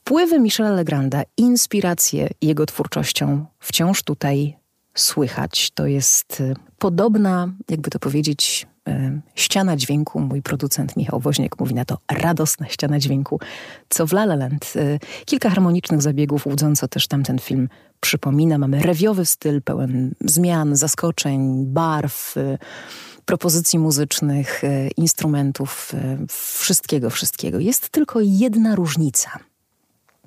Wpływy 0.07 0.39
Michela 0.39 0.71
Legranda, 0.71 1.23
inspiracje 1.37 2.29
jego 2.41 2.65
twórczością 2.65 3.45
wciąż 3.59 4.03
tutaj 4.03 4.57
słychać. 4.95 5.71
To 5.71 5.85
jest 5.85 6.41
y, 6.41 6.55
podobna, 6.77 7.53
jakby 7.69 7.89
to 7.89 7.99
powiedzieć, 7.99 8.67
y, 8.89 9.21
ściana 9.35 9.77
dźwięku. 9.77 10.19
Mój 10.19 10.41
producent 10.41 10.97
Michał 10.97 11.19
Woźniak 11.19 11.59
mówi 11.59 11.73
na 11.75 11.85
to 11.85 11.97
radosna 12.11 12.67
ściana 12.67 12.99
dźwięku, 12.99 13.39
co 13.89 14.07
w 14.07 14.13
La 14.13 14.23
La 14.23 14.35
Land. 14.35 14.73
Y, 14.75 14.99
kilka 15.25 15.49
harmonicznych 15.49 16.01
zabiegów 16.01 16.45
łudząco 16.45 16.87
też 16.87 17.07
tamten 17.07 17.39
film 17.39 17.69
przypomina. 17.99 18.57
Mamy 18.57 18.79
rewiowy 18.79 19.25
styl 19.25 19.61
pełen 19.61 20.15
zmian, 20.21 20.75
zaskoczeń, 20.75 21.65
barw, 21.65 22.35
propozycji 23.25 23.79
muzycznych, 23.79 24.61
instrumentów, 24.97 25.91
wszystkiego, 26.37 27.09
wszystkiego. 27.09 27.59
Jest 27.59 27.89
tylko 27.89 28.19
jedna 28.21 28.75
różnica. 28.75 29.39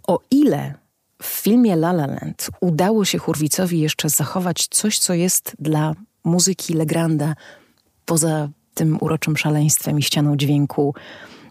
O 0.08 0.20
ile 0.30 0.74
w 1.22 1.26
filmie 1.26 1.72
La 1.72 1.90
La 1.90 2.06
Land 2.06 2.50
udało 2.60 3.04
się 3.04 3.18
Hurwicowi 3.18 3.80
jeszcze 3.80 4.08
zachować 4.08 4.66
coś, 4.70 4.98
co 4.98 5.14
jest 5.14 5.56
dla 5.58 5.94
muzyki 6.24 6.74
Legranda 6.74 7.34
poza 8.04 8.48
tym 8.74 8.98
uroczym 9.00 9.36
szaleństwem 9.36 9.98
i 9.98 10.02
ścianą 10.02 10.36
dźwięku 10.36 10.94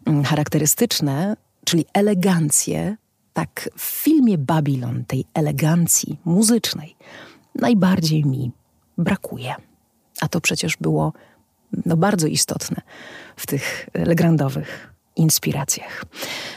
mm, 0.05 0.23
charakterystyczne, 0.23 1.37
czyli 1.65 1.85
elegancję, 1.93 2.97
tak 3.33 3.69
w 3.77 3.81
filmie 3.81 4.37
Babylon 4.37 5.05
tej 5.05 5.25
elegancji 5.33 6.19
muzycznej 6.25 6.95
najbardziej 7.55 8.25
mi 8.25 8.51
brakuje. 8.97 9.55
A 10.21 10.27
to 10.27 10.41
przecież 10.41 10.77
było 10.77 11.13
no, 11.85 11.97
bardzo 11.97 12.27
istotne 12.27 12.81
w 13.35 13.47
tych 13.47 13.89
legrandowych 13.93 14.96
inspiracjach. 15.17 16.03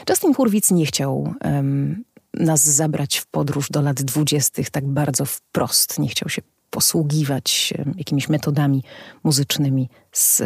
Justin 0.09 0.33
Hurwitz 0.33 0.71
nie 0.71 0.85
chciał 0.85 1.33
um, 1.43 2.03
nas 2.33 2.61
zabrać 2.61 3.17
w 3.17 3.25
podróż 3.25 3.69
do 3.69 3.81
lat 3.81 4.01
dwudziestych 4.01 4.69
tak 4.69 4.87
bardzo 4.87 5.25
wprost. 5.25 5.99
Nie 5.99 6.07
chciał 6.07 6.29
się 6.29 6.41
posługiwać 6.69 7.73
jakimiś 7.95 8.29
metodami 8.29 8.83
muzycznymi 9.23 9.89
z 10.11 10.41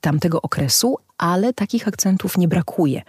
tamtego 0.00 0.42
okresu, 0.42 0.96
ale 1.18 1.52
takich 1.52 1.88
akcentów 1.88 2.38
nie 2.38 2.48
brakuje. 2.48 3.02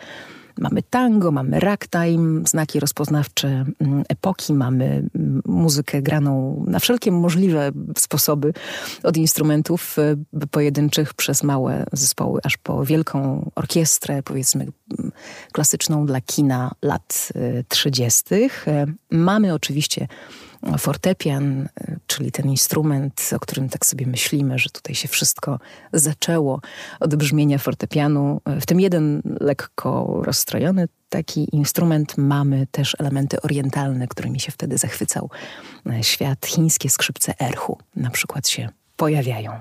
Mamy 0.60 0.84
tango, 0.84 1.32
mamy 1.32 1.60
ragtime, 1.60 2.42
znaki 2.48 2.80
rozpoznawcze 2.80 3.66
mm, 3.80 4.04
epoki, 4.10 4.54
mamy 4.54 4.86
mm, 4.86 5.42
muzykę 5.46 6.02
graną 6.02 6.64
na 6.68 6.80
wszelkie 6.80 7.12
możliwe 7.12 7.72
sposoby, 7.98 8.54
od 9.04 9.18
instrumentów 9.18 9.98
e, 10.00 10.16
pojedynczych 10.52 11.14
przez 11.14 11.44
małe 11.44 11.86
zespoły, 11.94 12.40
aż 12.44 12.58
po 12.58 12.86
wielką 12.86 13.50
orkiestrę, 13.56 14.24
powiedzmy 14.24 14.68
mm, 15.00 15.12
klasyczną 15.52 16.06
dla 16.06 16.22
kina 16.22 16.72
lat 16.82 17.30
30. 17.68 18.24
E, 18.68 18.86
mamy 19.12 19.54
oczywiście 19.54 20.08
fortepian, 20.78 21.70
czyli 22.08 22.32
ten 22.32 22.50
instrument, 22.50 23.30
o 23.36 23.40
którym 23.40 23.70
tak 23.70 23.86
sobie 23.86 24.08
myślimy, 24.08 24.60
że 24.60 24.70
tutaj 24.70 24.96
się 24.96 25.08
wszystko 25.08 25.60
zaczęło 25.94 26.62
od 27.00 27.16
brzmienia 27.16 27.58
fortepianu. 27.58 28.42
W 28.62 28.66
tym 28.66 28.80
jeden 28.80 29.22
lekko 29.40 30.22
rozstrojony 30.26 30.88
taki 31.10 31.56
instrument. 31.56 32.18
Mamy 32.18 32.68
też 32.72 32.96
elementy 33.00 33.42
orientalne, 33.42 34.08
którymi 34.08 34.40
się 34.40 34.52
wtedy 34.52 34.78
zachwycał 34.78 35.30
świat. 36.02 36.46
Chińskie 36.46 36.90
skrzypce 36.90 37.34
erhu 37.40 37.78
na 37.96 38.10
przykład 38.10 38.48
się 38.48 38.70
pojawiają. 38.96 39.52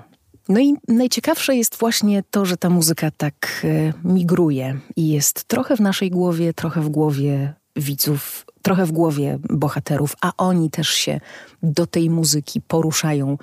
No 0.49 0.59
i 0.59 0.75
najciekawsze 0.87 1.55
jest 1.55 1.77
właśnie 1.77 2.23
to, 2.31 2.45
że 2.45 2.57
ta 2.57 2.69
muzyka 2.69 3.11
tak 3.17 3.61
e, 3.63 3.93
migruje 4.03 4.79
i 4.95 5.09
jest 5.09 5.43
trochę 5.43 5.75
w 5.75 5.79
naszej 5.79 6.09
głowie, 6.09 6.53
trochę 6.53 6.81
w 6.81 6.89
głowie 6.89 7.53
widzów, 7.75 8.45
trochę 8.61 8.85
w 8.85 8.91
głowie 8.91 9.39
bohaterów, 9.49 10.15
a 10.21 10.31
oni 10.37 10.69
też 10.69 10.89
się 10.89 11.19
do 11.63 11.87
tej 11.87 12.09
muzyki 12.09 12.61
poruszają 12.61 13.37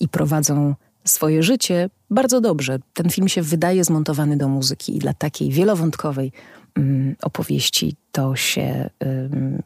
i 0.00 0.08
prowadzą 0.08 0.74
swoje 1.04 1.42
życie 1.42 1.90
bardzo 2.10 2.40
dobrze. 2.40 2.78
Ten 2.94 3.10
film 3.10 3.28
się 3.28 3.42
wydaje 3.42 3.84
zmontowany 3.84 4.36
do 4.36 4.48
muzyki 4.48 4.96
i 4.96 4.98
dla 4.98 5.14
takiej 5.14 5.50
wielowątkowej 5.50 6.32
um, 6.76 7.16
opowieści 7.22 7.96
to 8.12 8.36
się 8.36 8.90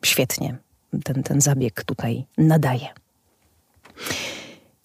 świetnie 0.04 0.56
ten, 1.04 1.22
ten 1.22 1.40
zabieg 1.40 1.84
tutaj 1.84 2.24
nadaje. 2.38 2.88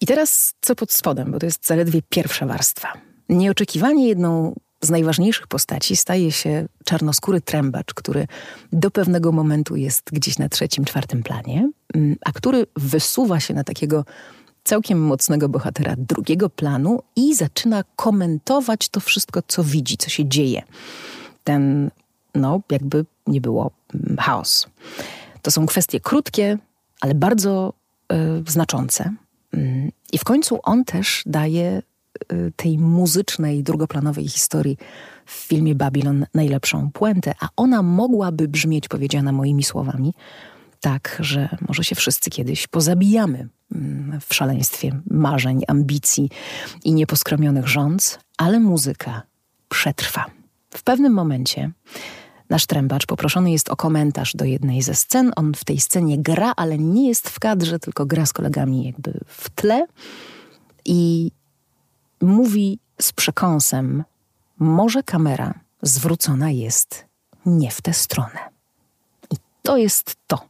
I 0.00 0.06
teraz 0.06 0.54
co 0.60 0.74
pod 0.74 0.92
spodem, 0.92 1.32
bo 1.32 1.38
to 1.38 1.46
jest 1.46 1.66
zaledwie 1.66 2.00
pierwsza 2.08 2.46
warstwa. 2.46 2.92
Nieoczekiwanie 3.28 4.08
jedną 4.08 4.54
z 4.82 4.90
najważniejszych 4.90 5.46
postaci 5.46 5.96
staje 5.96 6.32
się 6.32 6.68
czarnoskóry 6.84 7.40
trębacz, 7.40 7.94
który 7.94 8.26
do 8.72 8.90
pewnego 8.90 9.32
momentu 9.32 9.76
jest 9.76 10.10
gdzieś 10.12 10.38
na 10.38 10.48
trzecim, 10.48 10.84
czwartym 10.84 11.22
planie, 11.22 11.70
mm, 11.94 12.16
a 12.24 12.32
który 12.32 12.66
wysuwa 12.76 13.40
się 13.40 13.54
na 13.54 13.64
takiego 13.64 14.04
całkiem 14.64 15.00
mocnego 15.00 15.48
bohatera 15.48 15.94
drugiego 15.98 16.50
planu 16.50 17.02
i 17.16 17.34
zaczyna 17.34 17.84
komentować 17.96 18.88
to 18.88 19.00
wszystko, 19.00 19.42
co 19.48 19.64
widzi, 19.64 19.96
co 19.96 20.10
się 20.10 20.28
dzieje. 20.28 20.62
Ten, 21.44 21.90
no, 22.34 22.60
jakby 22.70 23.04
nie 23.26 23.40
było 23.40 23.70
mm, 23.94 24.16
chaos. 24.16 24.66
To 25.42 25.50
są 25.50 25.66
kwestie 25.66 26.00
krótkie, 26.00 26.58
ale 27.00 27.14
bardzo 27.14 27.72
y, 28.12 28.16
znaczące. 28.50 29.14
Mm, 29.52 29.90
I 30.12 30.18
w 30.18 30.24
końcu 30.24 30.60
on 30.62 30.84
też 30.84 31.22
daje 31.26 31.82
tej 32.56 32.78
muzycznej, 32.78 33.62
drugoplanowej 33.62 34.28
historii 34.28 34.76
w 35.26 35.32
filmie 35.32 35.74
Babylon 35.74 36.26
najlepszą 36.34 36.90
puentę, 36.90 37.34
a 37.40 37.48
ona 37.56 37.82
mogłaby 37.82 38.48
brzmieć, 38.48 38.88
powiedziana 38.88 39.32
moimi 39.32 39.64
słowami, 39.64 40.14
tak, 40.80 41.16
że 41.20 41.48
może 41.68 41.84
się 41.84 41.94
wszyscy 41.94 42.30
kiedyś 42.30 42.66
pozabijamy 42.66 43.48
mm, 43.74 44.20
w 44.20 44.34
szaleństwie 44.34 45.00
marzeń, 45.10 45.62
ambicji 45.68 46.30
i 46.84 46.94
nieposkromionych 46.94 47.68
rządz, 47.68 48.18
ale 48.38 48.60
muzyka 48.60 49.22
przetrwa. 49.68 50.24
W 50.74 50.82
pewnym 50.82 51.12
momencie 51.12 51.70
nasz 52.50 52.66
trębacz 52.66 53.06
poproszony 53.06 53.50
jest 53.50 53.68
o 53.68 53.76
komentarz 53.76 54.36
do 54.36 54.44
jednej 54.44 54.82
ze 54.82 54.94
scen. 54.94 55.32
On 55.36 55.54
w 55.54 55.64
tej 55.64 55.80
scenie 55.80 56.18
gra, 56.18 56.52
ale 56.56 56.78
nie 56.78 57.08
jest 57.08 57.30
w 57.30 57.40
kadrze, 57.40 57.78
tylko 57.78 58.06
gra 58.06 58.26
z 58.26 58.32
kolegami 58.32 58.84
jakby 58.84 59.20
w 59.26 59.50
tle. 59.50 59.86
I 60.84 61.30
mówi 62.20 62.78
z 63.00 63.12
przekąsem: 63.12 64.04
Może 64.58 65.02
kamera 65.02 65.54
zwrócona 65.82 66.50
jest 66.50 67.04
nie 67.46 67.70
w 67.70 67.82
tę 67.82 67.94
stronę. 67.94 68.38
I 69.30 69.36
to 69.62 69.76
jest 69.76 70.16
to. 70.26 70.48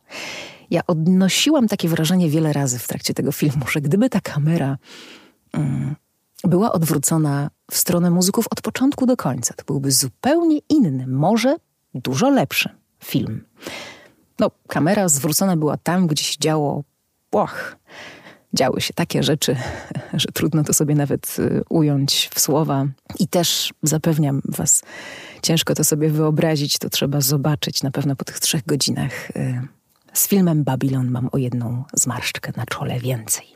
Ja 0.70 0.80
odnosiłam 0.86 1.68
takie 1.68 1.88
wrażenie 1.88 2.30
wiele 2.30 2.52
razy 2.52 2.78
w 2.78 2.88
trakcie 2.88 3.14
tego 3.14 3.32
filmu, 3.32 3.66
że 3.66 3.80
gdyby 3.80 4.10
ta 4.10 4.20
kamera 4.20 4.78
mm, 5.52 5.96
była 6.44 6.72
odwrócona 6.72 7.50
w 7.70 7.76
stronę 7.76 8.10
muzyków 8.10 8.46
od 8.50 8.60
początku 8.60 9.06
do 9.06 9.16
końca, 9.16 9.54
to 9.54 9.64
byłby 9.64 9.92
zupełnie 9.92 10.58
inny, 10.68 11.06
może 11.06 11.56
dużo 11.94 12.30
lepszy 12.30 12.68
film. 13.04 13.44
No, 14.38 14.50
kamera 14.68 15.08
zwrócona 15.08 15.56
była 15.56 15.76
tam, 15.76 16.06
gdzie 16.06 16.24
się 16.24 16.36
działo, 16.40 16.84
działy 18.54 18.80
się 18.80 18.94
takie 18.94 19.22
rzeczy, 19.22 19.56
że 20.12 20.28
trudno 20.32 20.64
to 20.64 20.72
sobie 20.72 20.94
nawet 20.94 21.36
y, 21.38 21.62
ująć 21.68 22.30
w 22.34 22.40
słowa. 22.40 22.86
I 23.18 23.28
też 23.28 23.72
zapewniam 23.82 24.42
Was, 24.44 24.82
ciężko 25.42 25.74
to 25.74 25.84
sobie 25.84 26.10
wyobrazić, 26.10 26.78
to 26.78 26.90
trzeba 26.90 27.20
zobaczyć 27.20 27.82
na 27.82 27.90
pewno 27.90 28.16
po 28.16 28.24
tych 28.24 28.40
trzech 28.40 28.66
godzinach. 28.66 29.30
Y, 29.30 29.60
z 30.12 30.28
filmem 30.28 30.64
Babylon 30.64 31.10
mam 31.10 31.28
o 31.32 31.38
jedną 31.38 31.84
zmarszczkę 31.94 32.52
na 32.56 32.66
czole 32.66 33.00
więcej. 33.00 33.46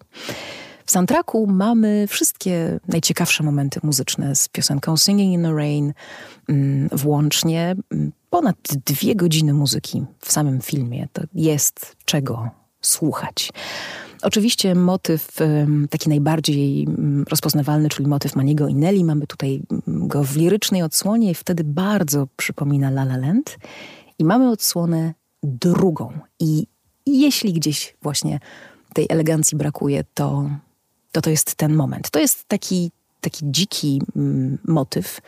W 0.86 0.90
soundtracku 0.90 1.46
mamy 1.46 2.06
wszystkie 2.08 2.80
najciekawsze 2.88 3.44
momenty 3.44 3.80
muzyczne 3.82 4.36
z 4.36 4.48
piosenką 4.48 4.96
Singing 4.96 5.34
in 5.34 5.42
the 5.42 5.54
Rain, 5.54 5.92
mm, 6.48 6.88
włącznie 6.92 7.76
mm, 7.90 8.12
ponad 8.30 8.56
dwie 8.86 9.14
godziny 9.14 9.54
muzyki 9.54 10.04
w 10.20 10.32
samym 10.32 10.60
filmie. 10.60 11.08
To 11.12 11.22
jest 11.34 11.96
czego 12.04 12.50
słuchać. 12.80 13.52
Oczywiście 14.24 14.74
motyw 14.74 15.28
taki 15.90 16.08
najbardziej 16.08 16.88
rozpoznawalny, 17.30 17.88
czyli 17.88 18.08
motyw 18.08 18.36
Maniego 18.36 18.68
i 18.68 18.74
Nelly, 18.74 19.04
mamy 19.04 19.26
tutaj 19.26 19.62
go 19.86 20.24
w 20.24 20.36
lirycznej 20.36 20.82
odsłonie 20.82 21.30
i 21.30 21.34
wtedy 21.34 21.64
bardzo 21.64 22.28
przypomina 22.36 22.88
La 22.88 23.02
La 23.02 23.16
Land. 23.16 23.58
I 24.18 24.24
mamy 24.24 24.50
odsłonę 24.50 25.14
drugą. 25.42 26.12
I 26.40 26.66
jeśli 27.06 27.52
gdzieś 27.52 27.96
właśnie 28.02 28.40
tej 28.94 29.06
elegancji 29.08 29.58
brakuje, 29.58 30.04
to 30.14 30.50
to, 31.12 31.20
to 31.20 31.30
jest 31.30 31.54
ten 31.54 31.74
moment. 31.74 32.10
To 32.10 32.18
jest 32.18 32.48
taki, 32.48 32.90
taki 33.20 33.40
dziki 33.50 34.02
motyw, 34.64 35.20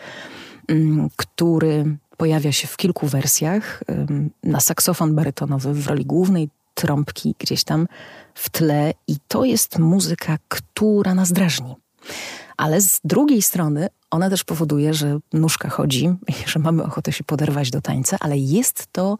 który 1.16 1.96
pojawia 2.16 2.52
się 2.52 2.68
w 2.68 2.76
kilku 2.76 3.06
wersjach. 3.06 3.82
Na 4.42 4.60
saksofon 4.60 5.14
barytonowy 5.14 5.74
w 5.74 5.86
roli 5.86 6.06
głównej, 6.06 6.48
trąbki 6.74 7.34
gdzieś 7.38 7.64
tam 7.64 7.86
w 8.36 8.50
tle 8.50 8.92
i 9.06 9.16
to 9.28 9.44
jest 9.44 9.78
muzyka, 9.78 10.38
która 10.48 11.14
nas 11.14 11.32
drażni. 11.32 11.74
Ale 12.56 12.80
z 12.80 13.00
drugiej 13.04 13.42
strony 13.42 13.88
ona 14.10 14.30
też 14.30 14.44
powoduje, 14.44 14.94
że 14.94 15.18
nóżka 15.32 15.68
chodzi 15.68 16.14
że 16.52 16.58
mamy 16.58 16.84
ochotę 16.84 17.12
się 17.12 17.24
poderwać 17.24 17.70
do 17.70 17.80
tańca, 17.80 18.16
ale 18.20 18.38
jest 18.38 18.86
to 18.92 19.18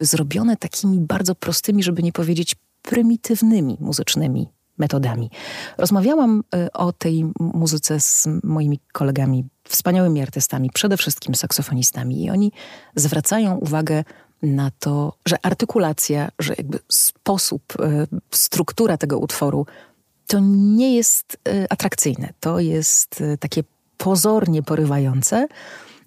zrobione 0.00 0.56
takimi 0.56 1.00
bardzo 1.00 1.34
prostymi, 1.34 1.82
żeby 1.82 2.02
nie 2.02 2.12
powiedzieć 2.12 2.56
prymitywnymi 2.82 3.76
muzycznymi 3.80 4.48
metodami. 4.78 5.30
Rozmawiałam 5.78 6.42
y, 6.54 6.72
o 6.72 6.92
tej 6.92 7.24
muzyce 7.38 8.00
z 8.00 8.28
moimi 8.42 8.80
kolegami, 8.92 9.44
wspaniałymi 9.68 10.22
artystami, 10.22 10.70
przede 10.74 10.96
wszystkim 10.96 11.34
saksofonistami, 11.34 12.24
i 12.24 12.30
oni 12.30 12.52
zwracają 12.96 13.56
uwagę 13.56 14.04
na 14.44 14.70
to, 14.78 15.16
że 15.26 15.36
artykulacja, 15.46 16.28
że 16.38 16.54
jakby 16.58 16.78
sposób, 16.88 17.62
y, 17.80 18.06
struktura 18.30 18.96
tego 18.96 19.18
utworu 19.18 19.66
to 20.26 20.38
nie 20.42 20.96
jest 20.96 21.38
y, 21.48 21.66
atrakcyjne. 21.70 22.32
To 22.40 22.60
jest 22.60 23.22
takie 23.40 23.62
pozornie 23.96 24.62
porywające, 24.62 25.46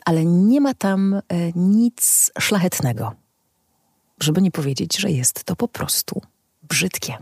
ale 0.06 0.26
nie 0.26 0.62
ma 0.62 0.74
tam 0.74 1.22
nic 1.56 2.32
szlachetnego. 2.40 3.12
Żeby 4.20 4.42
nie 4.42 4.52
powiedzieć, 4.52 4.98
że 4.98 5.12
jest 5.12 5.44
to 5.44 5.56
po 5.56 5.68
prostu 5.68 6.22
brzydkie. 6.64 7.18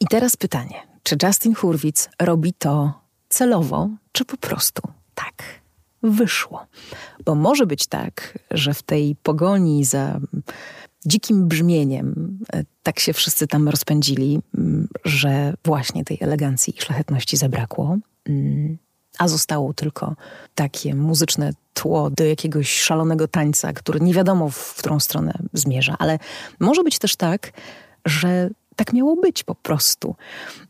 I 0.00 0.06
teraz 0.06 0.36
pytanie, 0.36 0.86
czy 1.02 1.16
Justin 1.22 1.54
Hurwitz 1.54 2.08
robi 2.20 2.52
to 2.52 3.00
celowo, 3.28 3.88
czy 4.12 4.24
po 4.24 4.36
prostu 4.36 4.82
tak 5.14 5.61
wyszło? 6.02 6.66
Bo 7.24 7.34
może 7.34 7.66
być 7.66 7.86
tak, 7.86 8.38
że 8.50 8.74
w 8.74 8.82
tej 8.82 9.16
pogoni 9.22 9.84
za 9.84 10.20
dzikim 11.06 11.48
brzmieniem 11.48 12.38
e, 12.52 12.64
tak 12.82 13.00
się 13.00 13.12
wszyscy 13.12 13.46
tam 13.46 13.68
rozpędzili, 13.68 14.40
że 15.04 15.54
właśnie 15.64 16.04
tej 16.04 16.18
elegancji 16.20 16.74
i 16.78 16.82
szlachetności 16.82 17.36
zabrakło, 17.36 17.96
a 19.18 19.28
zostało 19.28 19.74
tylko 19.74 20.16
takie 20.54 20.94
muzyczne 20.94 21.52
tło 21.74 22.10
do 22.10 22.24
jakiegoś 22.24 22.80
szalonego 22.80 23.28
tańca, 23.28 23.72
który 23.72 24.00
nie 24.00 24.14
wiadomo 24.14 24.50
w 24.50 24.74
którą 24.74 25.00
stronę 25.00 25.32
zmierza. 25.52 25.96
Ale 25.98 26.18
może 26.60 26.84
być 26.84 26.98
też 26.98 27.16
tak, 27.16 27.52
że 28.04 28.50
tak 28.84 28.92
miało 28.92 29.16
być 29.16 29.44
po 29.44 29.54
prostu. 29.54 30.16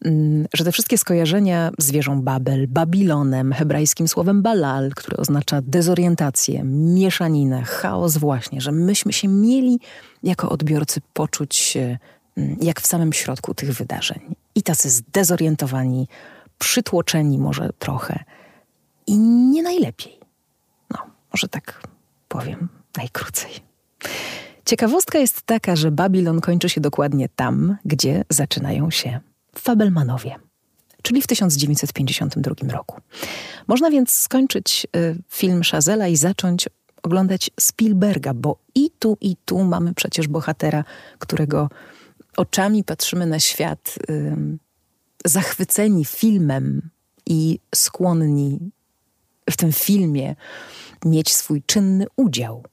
Mm, 0.04 0.46
że 0.54 0.64
te 0.64 0.72
wszystkie 0.72 0.98
skojarzenia 0.98 1.70
z 1.78 1.90
wieżą 1.90 2.22
Babel, 2.22 2.68
Babilonem, 2.68 3.52
hebrajskim 3.52 4.08
słowem 4.08 4.42
balal, 4.42 4.90
które 4.96 5.16
oznacza 5.16 5.60
dezorientację, 5.62 6.62
mieszaninę, 6.64 7.62
chaos 7.62 8.16
właśnie, 8.16 8.60
że 8.60 8.72
myśmy 8.72 9.12
się 9.12 9.28
mieli 9.28 9.80
jako 10.22 10.48
odbiorcy 10.50 11.00
poczuć 11.12 11.76
mm, 11.76 12.56
jak 12.62 12.80
w 12.80 12.86
samym 12.86 13.12
środku 13.12 13.54
tych 13.54 13.72
wydarzeń. 13.72 14.34
I 14.54 14.62
tacy 14.62 14.90
zdezorientowani, 14.90 16.08
przytłoczeni 16.58 17.38
może 17.38 17.70
trochę. 17.78 18.24
I 19.06 19.18
nie 19.18 19.62
najlepiej. 19.62 20.18
No, 20.90 20.98
może 21.32 21.48
tak 21.48 21.82
powiem 22.28 22.68
najkrócej. 22.96 23.50
Ciekawostka 24.64 25.18
jest 25.18 25.42
taka, 25.42 25.76
że 25.76 25.90
Babilon 25.90 26.40
kończy 26.40 26.68
się 26.68 26.80
dokładnie 26.80 27.28
tam, 27.28 27.76
gdzie 27.84 28.24
zaczynają 28.28 28.90
się 28.90 29.20
Fabelmanowie, 29.58 30.36
czyli 31.02 31.22
w 31.22 31.26
1952 31.26 32.72
roku. 32.72 33.00
Można 33.66 33.90
więc 33.90 34.10
skończyć 34.10 34.86
y, 34.96 35.22
film 35.28 35.62
Chazela 35.70 36.08
i 36.08 36.16
zacząć 36.16 36.68
oglądać 37.02 37.50
Spielberga, 37.60 38.34
bo 38.34 38.58
i 38.74 38.90
tu, 38.98 39.16
i 39.20 39.36
tu 39.44 39.64
mamy 39.64 39.94
przecież 39.94 40.28
bohatera, 40.28 40.84
którego 41.18 41.68
oczami 42.36 42.84
patrzymy 42.84 43.26
na 43.26 43.40
świat, 43.40 43.94
y, 44.10 44.36
zachwyceni 45.24 46.04
filmem 46.04 46.90
i 47.26 47.58
skłonni 47.74 48.70
w 49.50 49.56
tym 49.56 49.72
filmie 49.72 50.36
mieć 51.04 51.32
swój 51.32 51.62
czynny 51.62 52.06
udział. 52.16 52.64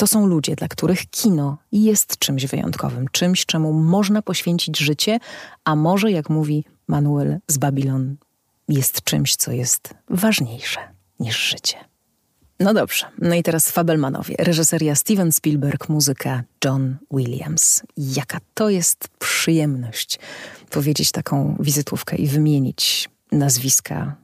To 0.00 0.06
są 0.06 0.26
ludzie, 0.26 0.56
dla 0.56 0.68
których 0.68 1.10
kino 1.10 1.58
jest 1.72 2.18
czymś 2.18 2.46
wyjątkowym, 2.46 3.06
czymś, 3.12 3.46
czemu 3.46 3.72
można 3.72 4.22
poświęcić 4.22 4.78
życie, 4.78 5.18
a 5.64 5.76
może, 5.76 6.10
jak 6.10 6.30
mówi 6.30 6.64
Manuel 6.86 7.38
z 7.48 7.58
Babilon, 7.58 8.16
jest 8.68 9.02
czymś, 9.04 9.36
co 9.36 9.52
jest 9.52 9.94
ważniejsze 10.10 10.80
niż 11.20 11.50
życie. 11.50 11.76
No 12.60 12.74
dobrze, 12.74 13.06
no 13.18 13.34
i 13.34 13.42
teraz 13.42 13.70
Fabelmanowie. 13.70 14.34
Reżyseria 14.38 14.94
Steven 14.94 15.32
Spielberg, 15.32 15.88
muzyka 15.88 16.42
John 16.64 16.96
Williams. 17.12 17.82
Jaka 17.96 18.38
to 18.54 18.70
jest 18.70 19.08
przyjemność 19.18 20.18
powiedzieć 20.70 21.12
taką 21.12 21.56
wizytówkę 21.60 22.16
i 22.16 22.26
wymienić 22.26 23.08
nazwiska 23.32 24.16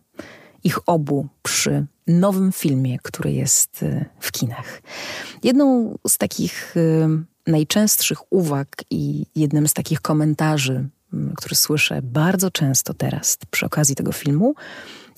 ich 0.67 0.79
obu 0.87 1.27
przy 1.43 1.87
nowym 2.07 2.53
filmie, 2.53 2.99
który 3.03 3.33
jest 3.33 3.83
y, 3.83 4.05
w 4.21 4.33
kinach. 4.33 4.83
Jedną 5.43 5.99
z 6.09 6.19
takich 6.19 6.77
y, 6.77 7.09
najczęstszych 7.47 8.33
uwag 8.33 8.69
i 8.91 9.27
jednym 9.35 9.69
z 9.69 9.73
takich 9.73 10.01
komentarzy, 10.01 10.89
który 11.37 11.55
słyszę 11.55 12.03
bardzo 12.03 12.51
często 12.51 12.95
teraz 12.95 13.39
przy 13.51 13.67
okazji 13.67 13.95
tego 13.95 14.13
filmu, 14.13 14.55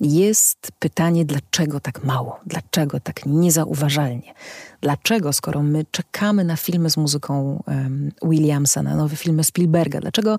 jest 0.00 0.72
pytanie, 0.78 1.24
dlaczego 1.24 1.80
tak 1.80 2.04
mało, 2.04 2.40
dlaczego 2.46 3.00
tak 3.00 3.26
niezauważalnie, 3.26 4.34
dlaczego, 4.80 5.32
skoro 5.32 5.62
my 5.62 5.86
czekamy 5.90 6.44
na 6.44 6.56
filmy 6.56 6.90
z 6.90 6.96
muzyką 6.96 7.62
um, 7.66 8.12
Williamsa, 8.22 8.82
na 8.82 8.96
nowe 8.96 9.16
filmy 9.16 9.44
Spielberga, 9.44 10.00
dlaczego 10.00 10.38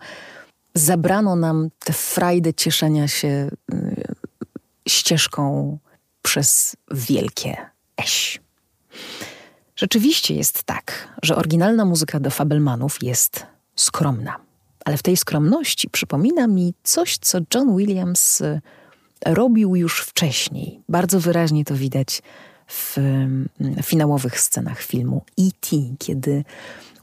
zabrano 0.76 1.36
nam 1.36 1.70
tę 1.80 1.94
frajdę 1.94 2.54
cieszenia 2.54 3.08
się 3.08 3.50
y, 3.74 4.19
ścieżką 4.90 5.78
przez 6.22 6.76
wielkie 6.92 7.58
eś. 7.98 8.42
Rzeczywiście 9.76 10.36
jest 10.36 10.64
tak, 10.64 11.18
że 11.24 11.36
oryginalna 11.36 11.86
muzyka 11.86 12.20
do 12.20 12.32
Fabelmanów 12.32 13.04
jest 13.04 13.46
skromna. 13.76 14.36
Ale 14.86 14.98
w 14.98 15.04
tej 15.04 15.18
skromności 15.18 15.90
przypomina 15.90 16.48
mi 16.48 16.74
coś, 16.84 17.18
co 17.18 17.38
John 17.56 17.78
Williams 17.78 18.42
y, 18.42 18.62
robił 19.26 19.76
już 19.76 20.02
wcześniej. 20.02 20.82
Bardzo 20.90 21.20
wyraźnie 21.20 21.66
to 21.66 21.76
widać 21.76 22.22
w 22.68 22.98
mm, 22.98 23.50
finałowych 23.84 24.40
scenach 24.40 24.82
filmu 24.82 25.24
E.T., 25.40 25.78
kiedy 26.00 26.44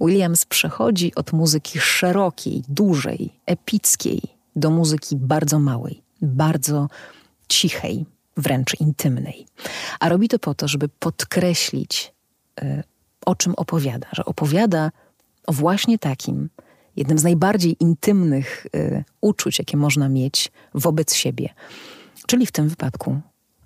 Williams 0.01 0.44
przechodzi 0.44 1.14
od 1.14 1.33
muzyki 1.33 1.81
szerokiej, 1.81 2.62
dużej, 2.68 3.40
epickiej 3.46 4.20
do 4.57 4.70
muzyki 4.70 5.16
bardzo 5.16 5.59
małej, 5.59 6.03
bardzo 6.22 6.88
cichej, 7.48 8.06
wręcz 8.37 8.80
intymnej. 8.80 9.46
A 10.00 10.09
robi 10.09 10.28
to 10.28 10.38
po 10.38 10.54
to, 10.54 10.68
żeby 10.68 10.88
podkreślić, 10.88 12.12
y, 12.62 12.82
o 13.26 13.35
czym 13.35 13.54
opowiada, 13.56 14.06
że 14.12 14.24
opowiada 14.24 14.90
o 15.46 15.52
właśnie 15.52 15.98
takim, 15.98 16.48
jednym 16.96 17.18
z 17.18 17.24
najbardziej 17.24 17.76
intymnych 17.80 18.66
y, 18.76 19.04
uczuć, 19.20 19.59
jakie 19.59 19.76
można 19.76 20.09
mieć 20.09 20.52
wobec 20.74 21.14
siebie, 21.14 21.48
czyli 22.26 22.46
w 22.46 22.52
tym 22.52 22.68
wypadku 22.68 23.20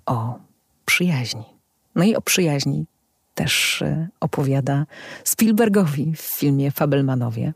o 0.05 0.39
przyjaźni. 0.85 1.43
No 1.95 2.03
i 2.03 2.15
o 2.15 2.21
przyjaźni 2.21 2.85
też 3.35 3.81
y, 3.81 4.07
opowiada 4.19 4.85
Spielbergowi 5.23 6.13
w 6.15 6.21
filmie 6.21 6.71
Fabelmanowie. 6.71 7.53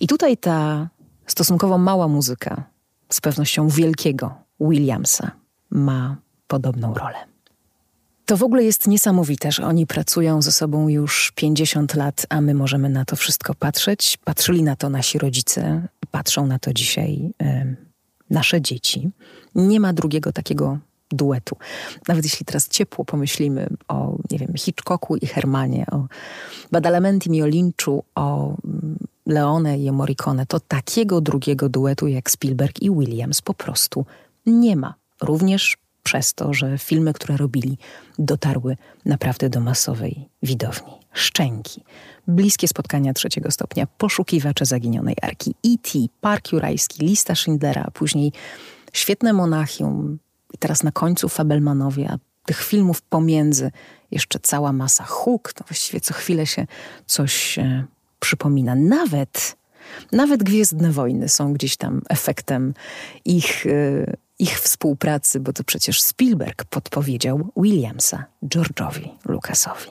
I 0.00 0.06
tutaj 0.06 0.36
ta 0.36 0.88
stosunkowo 1.26 1.78
mała 1.78 2.08
muzyka, 2.08 2.64
z 3.12 3.20
pewnością 3.20 3.68
wielkiego 3.68 4.34
Williamsa, 4.60 5.30
ma 5.74 6.16
podobną 6.46 6.94
rolę. 6.94 7.16
To 8.26 8.36
w 8.36 8.42
ogóle 8.42 8.64
jest 8.64 8.86
niesamowite, 8.86 9.52
że 9.52 9.66
oni 9.66 9.86
pracują 9.86 10.42
ze 10.42 10.52
sobą 10.52 10.88
już 10.88 11.32
50 11.34 11.94
lat, 11.94 12.26
a 12.28 12.40
my 12.40 12.54
możemy 12.54 12.88
na 12.88 13.04
to 13.04 13.16
wszystko 13.16 13.54
patrzeć. 13.54 14.18
Patrzyli 14.24 14.62
na 14.62 14.76
to 14.76 14.90
nasi 14.90 15.18
rodzice, 15.18 15.88
patrzą 16.10 16.46
na 16.46 16.58
to 16.58 16.72
dzisiaj 16.72 17.32
y, 17.42 17.76
nasze 18.30 18.60
dzieci. 18.60 19.10
Nie 19.54 19.80
ma 19.80 19.92
drugiego 19.92 20.32
takiego 20.32 20.78
duetu. 21.10 21.56
Nawet 22.08 22.24
jeśli 22.24 22.46
teraz 22.46 22.68
ciepło 22.68 23.04
pomyślimy 23.04 23.66
o, 23.88 24.18
nie 24.30 24.38
wiem, 24.38 24.54
Hitchcocku 24.56 25.16
i 25.16 25.26
Hermanie, 25.26 25.86
o 25.92 26.06
Badalamenti 26.72 27.36
i 27.36 27.42
o 27.42 27.46
Lynchu, 27.46 28.04
o 28.14 28.56
mm, 28.64 28.98
Leone 29.26 29.78
i 29.78 29.92
Morricone, 29.92 30.46
to 30.46 30.60
takiego 30.60 31.20
drugiego 31.20 31.68
duetu 31.68 32.08
jak 32.08 32.30
Spielberg 32.30 32.82
i 32.82 32.90
Williams 32.90 33.42
po 33.42 33.54
prostu 33.54 34.06
nie 34.46 34.76
ma. 34.76 34.94
Również 35.22 35.76
przez 36.02 36.34
to, 36.34 36.54
że 36.54 36.78
filmy, 36.78 37.12
które 37.12 37.36
robili, 37.36 37.78
dotarły 38.18 38.76
naprawdę 39.04 39.50
do 39.50 39.60
masowej 39.60 40.28
widowni. 40.42 40.92
Szczęki, 41.12 41.84
bliskie 42.28 42.68
spotkania 42.68 43.12
trzeciego 43.12 43.50
stopnia, 43.50 43.86
poszukiwacze 43.98 44.64
zaginionej 44.64 45.16
arki, 45.22 45.54
E.T., 45.66 45.98
Park 46.20 46.52
Jurajski, 46.52 47.06
Lista 47.06 47.34
Schindlera, 47.34 47.90
później 47.94 48.32
Świetne 48.92 49.32
Monachium 49.32 50.18
i 50.54 50.58
teraz 50.58 50.82
na 50.82 50.92
końcu 50.92 51.28
Fabelmanowie, 51.28 52.08
a 52.10 52.18
tych 52.46 52.62
filmów 52.62 53.02
pomiędzy 53.02 53.70
jeszcze 54.10 54.38
cała 54.38 54.72
masa 54.72 55.04
huk, 55.04 55.52
to 55.52 55.64
właściwie 55.64 56.00
co 56.00 56.14
chwilę 56.14 56.46
się 56.46 56.66
coś 57.06 57.58
e, 57.58 57.84
przypomina. 58.20 58.74
Nawet 58.74 59.56
nawet 60.12 60.42
Gwiezdne 60.42 60.92
Wojny 60.92 61.28
są 61.28 61.52
gdzieś 61.52 61.76
tam 61.76 62.02
efektem 62.08 62.74
ich, 63.24 63.66
y, 63.66 64.16
ich 64.38 64.60
współpracy, 64.60 65.40
bo 65.40 65.52
to 65.52 65.64
przecież 65.64 66.02
Spielberg 66.02 66.64
podpowiedział 66.64 67.48
Williamsa 67.56 68.24
George'owi 68.42 69.08
Lucasowi. 69.24 69.90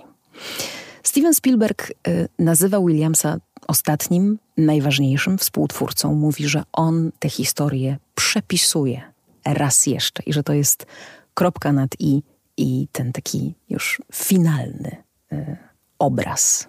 Steven 1.04 1.34
Spielberg 1.34 1.92
y, 2.08 2.28
nazywa 2.40 2.80
Williamsa 2.80 3.38
ostatnim, 3.68 4.40
najważniejszym 4.58 5.38
współtwórcą. 5.38 6.14
Mówi, 6.14 6.48
że 6.48 6.64
on 6.74 7.12
tę 7.20 7.30
historię 7.30 7.98
przepisuje 8.16 9.02
raz 9.46 9.88
jeszcze 9.88 10.24
i 10.24 10.34
że 10.34 10.44
to 10.44 10.54
jest 10.54 10.86
kropka 11.34 11.72
nad 11.72 11.90
i 12.00 12.24
i 12.58 12.88
ten 12.92 13.12
taki 13.12 13.56
już 13.70 14.02
finalny 14.14 15.04
y, 15.34 15.58
obraz. 16.00 16.68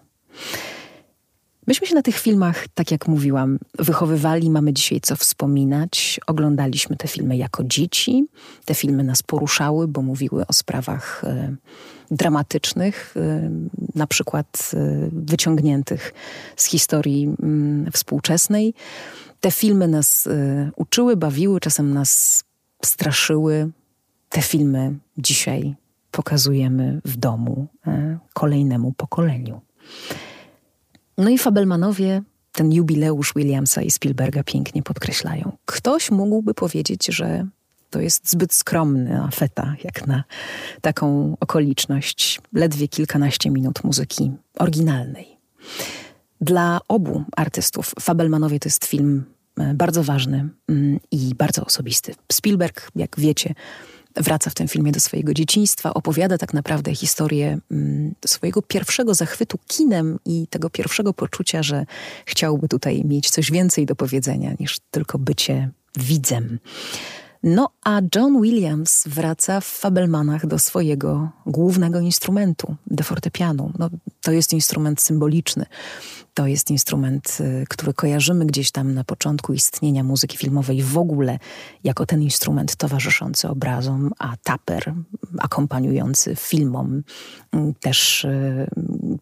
Myśmy 1.67 1.87
się 1.87 1.95
na 1.95 2.03
tych 2.03 2.19
filmach, 2.19 2.69
tak 2.75 2.91
jak 2.91 3.09
mówiłam, 3.09 3.59
wychowywali, 3.79 4.51
mamy 4.51 4.73
dzisiaj 4.73 5.01
co 5.01 5.17
wspominać. 5.17 6.21
Oglądaliśmy 6.27 6.97
te 6.97 7.09
filmy 7.09 7.37
jako 7.37 7.65
dzieci. 7.65 8.25
Te 8.65 8.75
filmy 8.75 9.05
nas 9.05 9.23
poruszały, 9.23 9.89
bo 9.89 10.03
mówiły 10.03 10.47
o 10.47 10.53
sprawach 10.53 11.25
y, 11.25 11.57
dramatycznych, 12.11 13.15
y, 13.17 13.51
na 13.95 14.07
przykład 14.07 14.71
y, 14.75 15.11
wyciągniętych 15.13 16.13
z 16.57 16.65
historii 16.65 17.29
y, 17.89 17.91
współczesnej. 17.91 18.75
Te 19.41 19.51
filmy 19.51 19.89
nas 19.89 20.27
y, 20.27 20.71
uczyły, 20.77 21.17
bawiły, 21.17 21.61
czasem 21.61 21.95
nas 21.95 22.45
straszyły. 22.85 23.71
Te 24.29 24.43
filmy 24.43 24.95
dzisiaj 25.19 25.75
pokazujemy 26.11 27.01
w 27.05 27.17
domu 27.17 27.67
y, 27.87 28.19
kolejnemu 28.33 28.93
pokoleniu. 28.93 29.61
No 31.19 31.31
i 31.31 31.39
Fabelmanowie 31.39 32.23
ten 32.53 32.73
jubileusz 32.73 33.33
Williamsa 33.37 33.83
i 33.83 33.91
Spielberga 33.91 34.43
pięknie 34.43 34.83
podkreślają. 34.83 35.57
Ktoś 35.67 36.11
mógłby 36.11 36.55
powiedzieć, 36.55 37.07
że 37.07 37.47
to 37.91 38.01
jest 38.01 38.31
zbyt 38.31 38.53
skromny 38.53 39.21
feta, 39.35 39.75
jak 39.85 40.07
na 40.07 40.25
taką 40.81 41.37
okoliczność. 41.41 42.41
Ledwie 42.53 42.89
kilkanaście 42.89 43.51
minut 43.51 43.85
muzyki 43.85 44.33
oryginalnej. 44.59 45.39
Dla 46.41 46.81
obu 46.89 47.25
artystów 47.37 47.95
Fabelmanowie 48.01 48.61
to 48.61 48.69
jest 48.69 48.85
film 48.85 49.25
e, 49.59 49.75
bardzo 49.75 50.03
ważny 50.03 50.49
mm, 50.69 51.01
i 51.11 51.35
bardzo 51.35 51.65
osobisty. 51.65 52.15
Spielberg, 52.33 52.91
jak 52.97 53.21
wiecie, 53.21 53.55
wraca 54.17 54.51
w 54.51 54.55
tym 54.55 54.69
filmie 54.69 54.93
do 54.93 55.01
swojego 55.01 55.35
dzieciństwa, 55.35 55.95
opowiada 55.95 56.39
tak 56.39 56.55
naprawdę 56.55 56.95
historię 56.95 57.59
mm, 57.71 58.15
swojego 58.27 58.63
pierwszego 58.63 59.15
zachwytu 59.15 59.59
kinem 59.67 60.19
i 60.25 60.47
tego 60.51 60.71
pierwszego 60.71 61.13
poczucia, 61.13 61.63
że 61.63 61.87
chciałby 62.27 62.69
tutaj 62.69 63.05
mieć 63.05 63.31
coś 63.31 63.51
więcej 63.51 63.87
do 63.87 63.97
powiedzenia 63.97 64.55
niż 64.61 64.79
tylko 64.91 65.19
bycie 65.19 65.71
widzem. 65.97 66.59
No 67.47 67.69
a 67.83 68.01
John 68.15 68.43
Williams 68.43 69.05
wraca 69.07 69.61
w 69.61 69.65
Fabelmanach 69.65 70.47
do 70.47 70.59
swojego 70.59 71.31
głównego 71.47 72.01
instrumentu, 72.01 72.77
do 72.87 73.05
fortepianu. 73.05 73.73
No, 73.79 73.91
to 74.23 74.33
jest 74.33 74.53
instrument 74.53 75.01
symboliczny. 75.01 75.67
To 76.35 76.47
jest 76.47 76.71
instrument, 76.71 77.39
y, 77.41 77.65
który 77.69 77.95
kojarzymy 77.95 78.47
gdzieś 78.47 78.71
tam 78.71 78.95
na 78.95 79.05
początku 79.05 79.53
istnienia 79.53 80.05
muzyki 80.05 80.39
filmowej 80.39 80.83
w 80.83 80.99
ogóle 80.99 81.39
jako 81.85 82.07
ten 82.07 82.23
instrument 82.23 82.77
towarzyszący 82.77 83.49
obrazom, 83.49 84.11
a 84.19 84.35
taper 84.45 84.95
akompaniujący 85.39 86.37
filmom 86.37 87.03
mm, 87.53 87.75
też 87.75 88.25
y, 88.25 88.67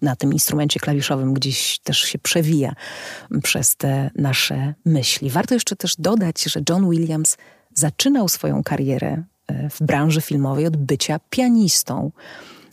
na 0.02 0.16
tym 0.16 0.32
instrumencie 0.32 0.80
klawiszowym 0.80 1.34
gdzieś 1.34 1.78
też 1.78 1.98
się 1.98 2.18
przewija 2.18 2.72
przez 3.42 3.76
te 3.76 4.10
nasze 4.16 4.74
myśli. 4.84 5.30
Warto 5.30 5.54
jeszcze 5.54 5.76
też 5.76 5.96
dodać, 5.96 6.42
że 6.42 6.60
John 6.68 6.90
Williams 6.90 7.36
zaczynał 7.74 8.28
swoją 8.28 8.62
karierę 8.62 9.22
e, 9.46 9.70
w 9.70 9.82
branży 9.82 10.20
filmowej 10.20 10.66
od 10.66 10.76
bycia 10.76 11.20
pianistą 11.30 12.12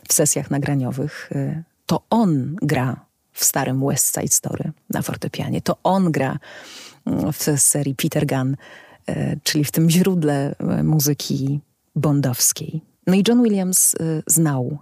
w 0.07 0.13
sesjach 0.13 0.51
nagraniowych. 0.51 1.29
E, 1.35 1.63
to 1.85 2.03
on 2.09 2.55
gra 2.61 3.05
w 3.33 3.43
starym 3.43 3.87
West 3.87 4.15
Side 4.15 4.27
Story 4.27 4.71
na 4.89 5.01
fortepianie. 5.01 5.61
To 5.61 5.77
on 5.83 6.11
gra 6.11 6.39
mm, 7.05 7.33
w 7.33 7.43
serii 7.57 7.95
Peter 7.95 8.27
Gunn, 8.27 8.55
e, 9.07 9.37
czyli 9.43 9.65
w 9.65 9.71
tym 9.71 9.89
źródle 9.89 10.55
muzyki 10.83 11.59
bondowskiej. 11.95 12.81
No 13.07 13.13
i 13.15 13.23
John 13.27 13.43
Williams 13.43 13.95
znał 14.27 14.77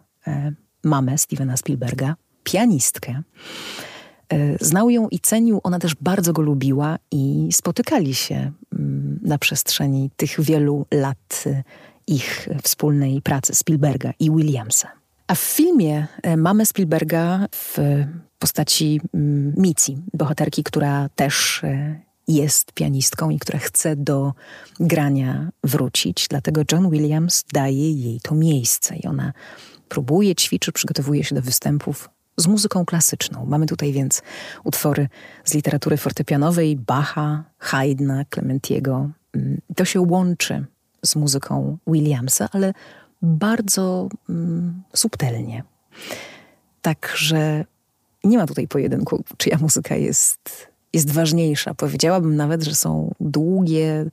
mamę 0.83 1.17
Stevena 1.17 1.57
Spielberga, 1.57 2.15
pianistkę. 2.43 3.21
E, 4.33 4.65
znał 4.65 4.89
ją 4.89 5.07
i 5.09 5.19
cenił, 5.19 5.59
ona 5.63 5.79
też 5.79 5.95
bardzo 5.95 6.33
go 6.33 6.41
lubiła 6.41 6.97
i 7.11 7.49
spotykali 7.51 8.15
się 8.15 8.51
mm, 8.73 9.19
na 9.21 9.37
przestrzeni 9.37 10.09
tych 10.15 10.41
wielu 10.41 10.85
lat 10.91 11.43
e, 11.45 11.63
ich 12.07 12.49
wspólnej 12.63 13.21
pracy 13.21 13.55
Spielberga 13.55 14.13
i 14.19 14.31
Williamsa. 14.31 14.91
A 15.27 15.35
w 15.35 15.39
filmie 15.39 16.07
e, 16.23 16.37
mamy 16.37 16.65
Spielberga 16.65 17.47
w 17.51 17.77
postaci 18.39 19.01
mm, 19.13 19.53
Mici, 19.57 19.97
bohaterki, 20.13 20.63
która 20.63 21.09
też 21.15 21.61
jest 22.27 22.71
pianistką 22.71 23.29
i 23.29 23.39
która 23.39 23.59
chce 23.59 23.95
do 23.95 24.33
grania 24.79 25.49
wrócić. 25.63 26.27
Dlatego 26.29 26.61
John 26.71 26.89
Williams 26.89 27.43
daje 27.53 27.91
jej 27.91 28.19
to 28.21 28.35
miejsce 28.35 28.95
i 28.95 29.07
ona 29.07 29.33
próbuje, 29.89 30.35
ćwiczy, 30.35 30.71
przygotowuje 30.71 31.23
się 31.23 31.35
do 31.35 31.41
występów 31.41 32.09
z 32.37 32.47
muzyką 32.47 32.85
klasyczną. 32.85 33.45
Mamy 33.45 33.65
tutaj 33.65 33.93
więc 33.93 34.21
utwory 34.63 35.09
z 35.43 35.53
literatury 35.53 35.97
fortepianowej 35.97 36.75
Bacha, 36.75 37.43
Haydna, 37.57 38.25
Clementiego. 38.29 39.09
Mm, 39.33 39.61
to 39.75 39.85
się 39.85 40.01
łączy 40.01 40.65
z 41.05 41.15
muzyką 41.15 41.77
Williamsa, 41.87 42.49
ale 42.51 42.73
bardzo 43.21 44.09
mm, 44.29 44.83
subtelnie. 44.95 45.63
Także 46.81 47.65
nie 48.23 48.37
ma 48.37 48.47
tutaj 48.47 48.67
pojedynku, 48.67 49.23
czyja 49.37 49.57
muzyka 49.61 49.95
jest, 49.95 50.67
jest 50.93 51.11
ważniejsza. 51.11 51.73
Powiedziałabym 51.73 52.35
nawet, 52.35 52.63
że 52.63 52.75
są 52.75 53.13
długie 53.19 54.05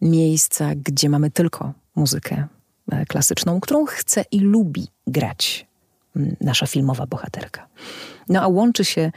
miejsca, 0.00 0.70
gdzie 0.74 1.08
mamy 1.08 1.30
tylko 1.30 1.72
muzykę 1.96 2.46
e, 2.92 3.06
klasyczną, 3.06 3.60
którą 3.60 3.84
chce 3.84 4.24
i 4.30 4.40
lubi 4.40 4.86
grać 5.06 5.66
nasza 6.40 6.66
filmowa 6.66 7.06
bohaterka. 7.06 7.68
No 8.28 8.42
a 8.42 8.48
łączy 8.48 8.84
się 8.84 9.12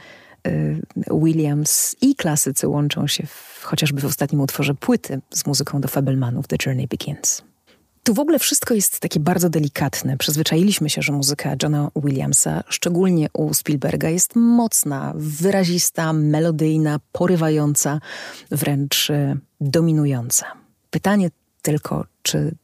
y, 0.46 0.82
Williams 1.22 1.96
i 2.00 2.14
klasycy 2.14 2.68
łączą 2.68 3.06
się 3.06 3.26
w, 3.26 3.62
chociażby 3.62 4.00
w 4.00 4.04
ostatnim 4.04 4.40
utworze 4.40 4.74
płyty 4.74 5.20
z 5.30 5.46
muzyką 5.46 5.80
do 5.80 5.88
Fabelmanów 5.88 6.46
The 6.46 6.56
Journey 6.66 6.86
Begins. 6.86 7.42
Tu 8.02 8.14
w 8.14 8.18
ogóle 8.18 8.38
wszystko 8.38 8.74
jest 8.74 9.00
takie 9.00 9.20
bardzo 9.20 9.50
delikatne. 9.50 10.16
Przyzwyczailiśmy 10.16 10.90
się, 10.90 11.02
że 11.02 11.12
muzyka 11.12 11.56
Johna 11.62 11.90
Williamsa, 11.96 12.64
szczególnie 12.68 13.28
u 13.32 13.54
Spielberga, 13.54 14.08
jest 14.08 14.36
mocna, 14.36 15.12
wyrazista, 15.16 16.12
melodyjna, 16.12 17.00
porywająca, 17.12 18.00
wręcz 18.50 19.10
y, 19.10 19.36
dominująca. 19.60 20.46
Pytanie 20.90 21.30
tylko, 21.62 22.04
czy 22.22 22.54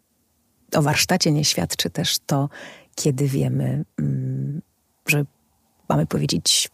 o 0.74 0.82
warsztacie 0.82 1.32
nie 1.32 1.44
świadczy 1.44 1.90
też 1.90 2.18
to, 2.26 2.48
kiedy 2.94 3.28
wiemy, 3.28 3.84
mm, 3.98 4.62
że 5.06 5.24
mamy 5.88 6.06
powiedzieć 6.06 6.70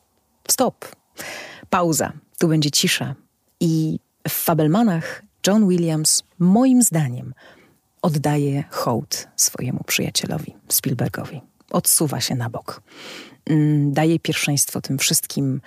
stop, 0.48 0.96
pauza, 1.70 2.12
tu 2.38 2.48
będzie 2.48 2.70
cisza. 2.70 3.14
I 3.60 3.98
w 4.28 4.32
Fabelmanach 4.32 5.22
John 5.46 5.68
Williams, 5.68 6.22
moim 6.38 6.82
zdaniem, 6.82 7.34
oddaje 8.02 8.64
hołd 8.70 9.28
swojemu 9.36 9.84
przyjacielowi 9.86 10.54
Spielbergowi. 10.68 11.40
Odsuwa 11.70 12.20
się 12.20 12.34
na 12.34 12.50
bok. 12.50 12.82
Mm, 13.46 13.92
daje 13.92 14.18
pierwszeństwo 14.18 14.80
tym 14.80 14.98
wszystkim 14.98 15.60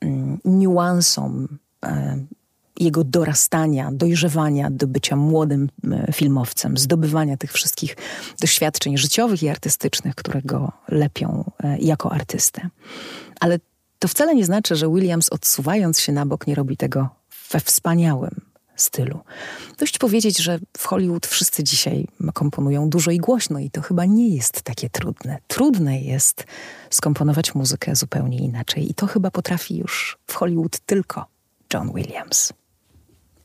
mm, 0.00 0.38
niuansom 0.44 1.58
e, 1.84 2.18
jego 2.80 3.04
dorastania, 3.04 3.90
dojrzewania 3.92 4.70
do 4.70 4.86
bycia 4.86 5.16
młodym 5.16 5.68
e, 5.90 6.12
filmowcem, 6.12 6.76
zdobywania 6.76 7.36
tych 7.36 7.52
wszystkich 7.52 7.96
doświadczeń 8.40 8.98
życiowych 8.98 9.42
i 9.42 9.48
artystycznych, 9.48 10.14
które 10.14 10.42
go 10.42 10.72
lepią 10.88 11.50
e, 11.62 11.78
jako 11.78 12.12
artystę. 12.12 12.68
Ale 13.40 13.58
to 13.98 14.08
wcale 14.08 14.34
nie 14.34 14.44
znaczy, 14.44 14.76
że 14.76 14.88
Williams 14.88 15.28
odsuwając 15.28 16.00
się 16.00 16.12
na 16.12 16.26
bok 16.26 16.46
nie 16.46 16.54
robi 16.54 16.76
tego 16.76 17.08
we 17.50 17.60
wspaniałym 17.60 18.40
stylu. 18.76 19.20
Dość 19.78 19.98
powiedzieć, 19.98 20.38
że 20.38 20.58
w 20.76 20.86
Hollywood 20.86 21.26
wszyscy 21.26 21.64
dzisiaj 21.64 22.06
komponują 22.34 22.88
dużo 22.88 23.10
i 23.10 23.18
głośno 23.18 23.58
i 23.58 23.70
to 23.70 23.82
chyba 23.82 24.04
nie 24.04 24.28
jest 24.28 24.62
takie 24.62 24.90
trudne. 24.90 25.38
Trudne 25.46 26.00
jest 26.00 26.44
skomponować 26.90 27.54
muzykę 27.54 27.96
zupełnie 27.96 28.38
inaczej 28.38 28.90
i 28.90 28.94
to 28.94 29.06
chyba 29.06 29.30
potrafi 29.30 29.76
już 29.76 30.18
w 30.26 30.34
Hollywood 30.34 30.78
tylko 30.78 31.26
John 31.74 31.92
Williams. 31.94 32.52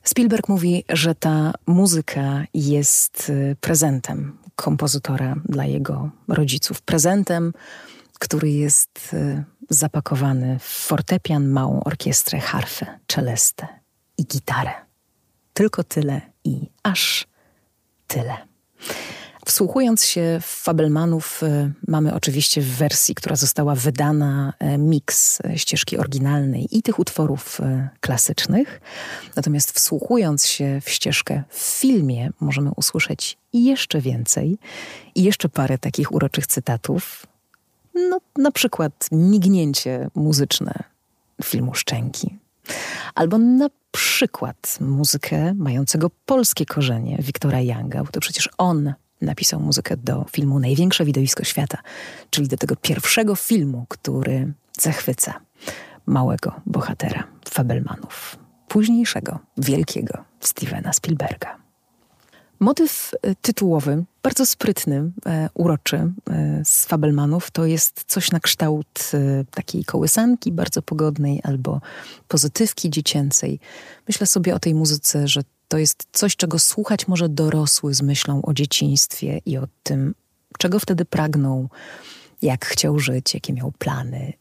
Spielberg 0.03 0.49
mówi, 0.49 0.83
że 0.89 1.15
ta 1.15 1.53
muzyka 1.67 2.43
jest 2.53 3.29
y, 3.29 3.55
prezentem 3.61 4.37
kompozytora 4.55 5.35
dla 5.45 5.65
jego 5.65 6.09
rodziców. 6.27 6.81
Prezentem, 6.81 7.53
który 8.19 8.51
jest 8.51 9.09
y, 9.13 9.43
zapakowany 9.69 10.59
w 10.59 10.63
fortepian, 10.63 11.47
małą 11.47 11.83
orkiestrę, 11.83 12.39
harfę, 12.39 12.99
czelestę 13.07 13.67
i 14.17 14.25
gitarę. 14.25 14.71
Tylko 15.53 15.83
tyle 15.83 16.21
i 16.43 16.69
aż 16.83 17.27
tyle. 18.07 18.37
Wsłuchując 19.45 20.05
się 20.05 20.39
w 20.41 20.45
Fabelmanów, 20.45 21.43
y, 21.43 21.73
mamy 21.87 22.13
oczywiście 22.13 22.61
w 22.61 22.67
wersji, 22.67 23.15
która 23.15 23.35
została 23.35 23.75
wydana, 23.75 24.53
y, 24.75 24.77
miks 24.77 25.39
ścieżki 25.55 25.97
oryginalnej 25.97 26.67
i 26.77 26.83
tych 26.83 26.99
utworów 26.99 27.59
y, 27.59 27.89
klasycznych. 27.99 28.81
Natomiast 29.35 29.71
wsłuchując 29.71 30.45
się 30.45 30.81
w 30.83 30.89
ścieżkę 30.89 31.43
w 31.49 31.59
filmie, 31.59 32.29
możemy 32.39 32.71
usłyszeć 32.75 33.37
jeszcze 33.53 34.01
więcej 34.01 34.57
i 35.15 35.23
jeszcze 35.23 35.49
parę 35.49 35.77
takich 35.77 36.11
uroczych 36.11 36.47
cytatów. 36.47 37.25
No, 37.95 38.19
na 38.37 38.51
przykład 38.51 39.07
mignięcie 39.11 40.09
muzyczne 40.15 40.73
filmu 41.43 41.73
Szczęki. 41.73 42.37
Albo 43.15 43.37
na 43.37 43.69
przykład 43.91 44.77
muzykę 44.81 45.53
mającego 45.53 46.09
polskie 46.25 46.65
korzenie 46.65 47.17
Wiktora 47.19 47.61
Younga, 47.61 48.03
bo 48.03 48.11
to 48.11 48.19
przecież 48.19 48.49
on 48.57 48.93
napisał 49.23 49.59
muzykę 49.59 49.97
do 49.97 50.25
filmu 50.31 50.59
Największe 50.59 51.05
widowisko 51.05 51.43
świata, 51.43 51.77
czyli 52.29 52.47
do 52.47 52.57
tego 52.57 52.75
pierwszego 52.75 53.35
filmu, 53.35 53.85
który 53.89 54.53
zachwyca 54.79 55.39
małego 56.05 56.61
bohatera 56.65 57.23
Fabelmanów, 57.49 58.37
późniejszego, 58.67 59.39
wielkiego 59.57 60.23
Stevena 60.39 60.93
Spielberga. 60.93 61.63
Motyw 62.63 63.11
e, 63.21 63.35
tytułowy, 63.35 64.03
bardzo 64.23 64.45
sprytny, 64.45 65.11
e, 65.25 65.49
uroczy 65.53 65.97
e, 65.97 66.11
z 66.65 66.85
Fabelmanów, 66.85 67.51
to 67.51 67.65
jest 67.65 68.03
coś 68.07 68.31
na 68.31 68.39
kształt 68.39 69.11
takiej 69.51 69.85
kołysanki 69.85 70.51
bardzo 70.51 70.81
pogodnej 70.81 71.41
albo 71.43 71.81
pozytywki 72.27 72.89
dziecięcej. 72.89 73.59
Myślę 74.07 74.27
sobie 74.27 74.55
o 74.55 74.59
tej 74.59 74.75
muzyce, 74.75 75.27
że 75.27 75.41
to 75.73 75.77
jest 75.77 76.07
coś, 76.11 76.35
czego 76.35 76.59
słuchać 76.59 77.07
może 77.07 77.29
dorosły 77.29 77.93
z 77.93 78.01
myślą 78.01 78.41
o 78.41 78.53
dzieciństwie 78.53 79.41
i 79.45 79.57
o 79.57 79.67
tym, 79.83 80.15
czego 80.57 80.79
wtedy 80.79 81.05
pragnął, 81.05 81.69
jak 82.41 82.65
chciał 82.65 82.99
żyć, 82.99 83.33
jakie 83.33 83.53
miał 83.53 83.71
plany. 83.71 84.33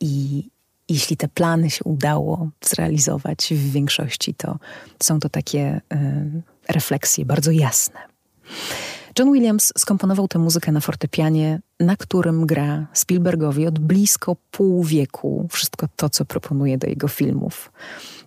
I 0.00 0.44
jeśli 0.88 1.16
te 1.16 1.28
plany 1.28 1.70
się 1.70 1.84
udało 1.84 2.50
zrealizować 2.64 3.48
w 3.50 3.72
większości, 3.72 4.34
to 4.34 4.58
są 5.02 5.20
to 5.20 5.28
takie 5.28 5.80
y, 5.92 6.42
refleksje 6.68 7.24
bardzo 7.24 7.50
jasne. 7.50 8.00
John 9.18 9.32
Williams 9.32 9.72
skomponował 9.78 10.28
tę 10.28 10.38
muzykę 10.38 10.72
na 10.72 10.80
fortepianie, 10.80 11.60
na 11.80 11.96
którym 11.96 12.46
gra 12.46 12.86
Spielbergowi 12.92 13.66
od 13.66 13.78
blisko 13.78 14.36
pół 14.50 14.84
wieku 14.84 15.48
wszystko 15.50 15.88
to, 15.96 16.10
co 16.10 16.24
proponuje 16.24 16.78
do 16.78 16.86
jego 16.86 17.08
filmów 17.08 17.72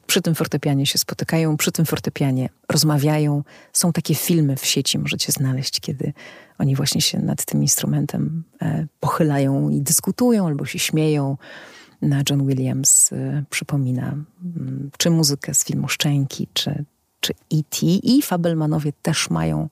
przy 0.09 0.21
tym 0.21 0.35
fortepianie 0.35 0.85
się 0.85 0.97
spotykają, 0.97 1.57
przy 1.57 1.71
tym 1.71 1.85
fortepianie 1.85 2.49
rozmawiają. 2.71 3.43
Są 3.73 3.93
takie 3.93 4.15
filmy 4.15 4.55
w 4.55 4.65
sieci, 4.65 4.99
możecie 4.99 5.31
znaleźć, 5.31 5.79
kiedy 5.79 6.13
oni 6.57 6.75
właśnie 6.75 7.01
się 7.01 7.19
nad 7.19 7.45
tym 7.45 7.61
instrumentem 7.61 8.43
e, 8.61 8.87
pochylają 8.99 9.69
i 9.69 9.81
dyskutują 9.81 10.47
albo 10.47 10.65
się 10.65 10.79
śmieją. 10.79 11.37
Na 12.01 12.21
John 12.29 12.47
Williams 12.47 13.13
e, 13.13 13.43
przypomina 13.49 14.07
mm, 14.07 14.91
czy 14.97 15.09
muzykę 15.09 15.53
z 15.53 15.65
filmu 15.65 15.87
Szczęki, 15.87 16.47
czy, 16.53 16.85
czy 17.19 17.33
E.T. 17.33 17.85
i 17.85 18.21
Fabelmanowie 18.21 18.93
też 19.01 19.29
mają 19.29 19.69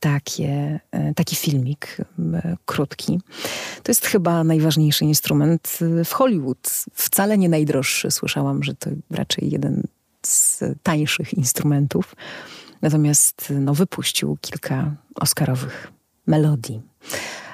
takie, 0.00 0.80
e, 0.90 1.14
taki 1.14 1.36
filmik 1.36 1.96
krótki. 2.66 3.20
To 3.82 3.90
jest 3.90 4.06
chyba 4.06 4.44
najważniejszy 4.44 5.04
instrument 5.04 5.78
y, 6.00 6.04
w 6.04 6.12
Hollywood. 6.12 6.84
Wcale 6.94 7.38
nie 7.38 7.48
najdroższy. 7.48 8.10
Słyszałam, 8.10 8.62
że 8.62 8.74
to 8.74 8.90
raczej 9.10 9.50
jeden 9.50 9.82
z 10.26 10.64
tańszych 10.82 11.34
instrumentów. 11.34 12.16
Natomiast 12.82 13.52
no, 13.60 13.74
wypuścił 13.74 14.38
kilka 14.40 14.94
oscarowych 15.14 15.92
melodii. 16.26 16.82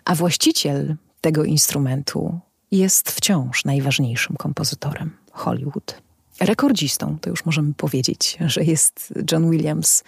A 0.05 0.15
właściciel 0.15 0.97
tego 1.21 1.45
instrumentu 1.45 2.41
jest 2.71 3.11
wciąż 3.11 3.65
najważniejszym 3.65 4.37
kompozytorem 4.37 5.11
Hollywood. 5.33 6.03
Rekordzistą, 6.41 7.19
to 7.21 7.31
już 7.31 7.45
możemy 7.45 7.75
powiedzieć, 7.75 8.39
że 8.47 8.65
jest 8.65 9.15
John 9.33 9.51
Williams 9.51 10.05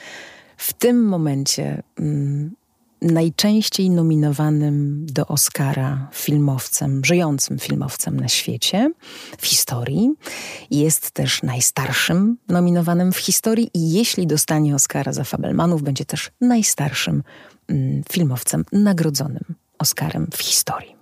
w 0.56 0.72
tym 0.72 1.04
momencie 1.04 1.82
mm, 1.98 2.54
najczęściej 3.02 3.90
nominowanym 3.90 5.06
do 5.06 5.26
Oscara 5.26 6.08
filmowcem, 6.12 7.04
żyjącym 7.04 7.58
filmowcem 7.58 8.20
na 8.20 8.28
świecie, 8.28 8.92
w 9.38 9.46
historii. 9.46 10.10
Jest 10.70 11.10
też 11.10 11.42
najstarszym 11.42 12.36
nominowanym 12.48 13.12
w 13.12 13.18
historii 13.18 13.70
i 13.74 13.92
jeśli 13.92 14.26
dostanie 14.26 14.74
Oscara 14.74 15.12
za 15.12 15.24
Fabelmanów, 15.24 15.82
będzie 15.82 16.04
też 16.04 16.30
najstarszym 16.40 17.22
mm, 17.68 18.02
filmowcem 18.12 18.64
nagrodzonym 18.72 19.44
Oscarem 19.78 20.26
w 20.34 20.42
historii. 20.42 20.96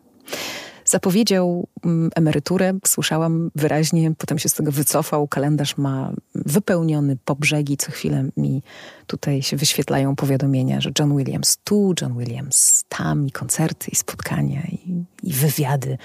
Zapowiedział 0.84 1.68
mm, 1.84 2.10
emeryturę, 2.14 2.78
słyszałam 2.86 3.50
wyraźnie, 3.54 4.14
potem 4.18 4.38
się 4.38 4.48
z 4.48 4.54
tego 4.54 4.72
wycofał. 4.72 5.28
Kalendarz 5.28 5.76
ma 5.76 6.12
wypełniony 6.34 7.16
po 7.24 7.36
brzegi. 7.36 7.76
Co 7.76 7.92
chwilę 7.92 8.28
mi 8.36 8.62
tutaj 9.06 9.42
się 9.42 9.56
wyświetlają 9.56 10.16
powiadomienia, 10.16 10.80
że 10.80 10.90
John 10.98 11.16
Williams 11.16 11.58
tu, 11.64 11.94
John 12.00 12.18
Williams 12.18 12.84
tam, 12.88 13.26
i 13.26 13.30
koncerty, 13.30 13.90
i 13.92 13.96
spotkania, 13.96 14.62
i, 14.62 15.04
i 15.22 15.32
wywiady. 15.32 15.98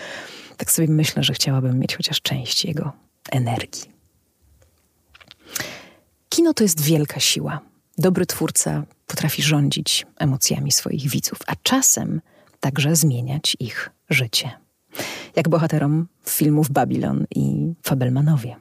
Tak 0.58 0.72
sobie 0.72 0.88
myślę, 0.88 1.24
że 1.24 1.34
chciałabym 1.34 1.80
mieć 1.80 1.96
chociaż 1.96 2.22
część 2.22 2.66
jego 2.66 2.92
energii. 3.32 3.92
Kino 6.30 6.54
to 6.54 6.64
jest 6.64 6.82
wielka 6.82 7.20
siła. 7.20 7.60
Dobry 7.98 8.26
twórca 8.26 8.84
potrafi 9.08 9.44
rządzić 9.44 10.06
emocjami 10.18 10.72
swoich 10.72 11.10
widzów, 11.10 11.40
a 11.48 11.54
czasem 11.64 12.22
także 12.60 12.96
zmieniać 12.96 13.58
ich 13.60 13.90
życie 14.10 14.52
jak 15.36 15.50
bohaterom 15.50 16.08
filmów 16.26 16.70
Babylon 16.70 17.26
i 17.36 17.74
Fabelmanowie. 17.84 18.56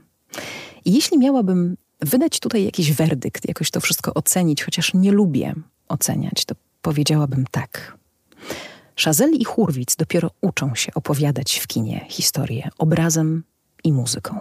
I 0.84 0.92
jeśli 0.94 1.18
miałabym 1.18 1.76
wydać 2.00 2.40
tutaj 2.40 2.64
jakiś 2.64 2.92
werdykt, 2.92 3.48
jakoś 3.48 3.70
to 3.70 3.80
wszystko 3.80 4.14
ocenić, 4.14 4.64
chociaż 4.64 4.94
nie 4.94 5.12
lubię 5.12 5.54
oceniać, 5.88 6.44
to 6.44 6.54
powiedziałabym 6.82 7.44
tak. 7.50 7.98
Chazelle 9.04 9.36
i 9.36 9.44
Hurwitz 9.44 9.96
dopiero 9.98 10.30
uczą 10.40 10.74
się 10.74 10.94
opowiadać 10.94 11.58
w 11.58 11.66
kinie 11.66 12.06
historię 12.08 12.68
obrazem 12.78 13.44
i 13.84 13.92
muzyką. 13.92 14.40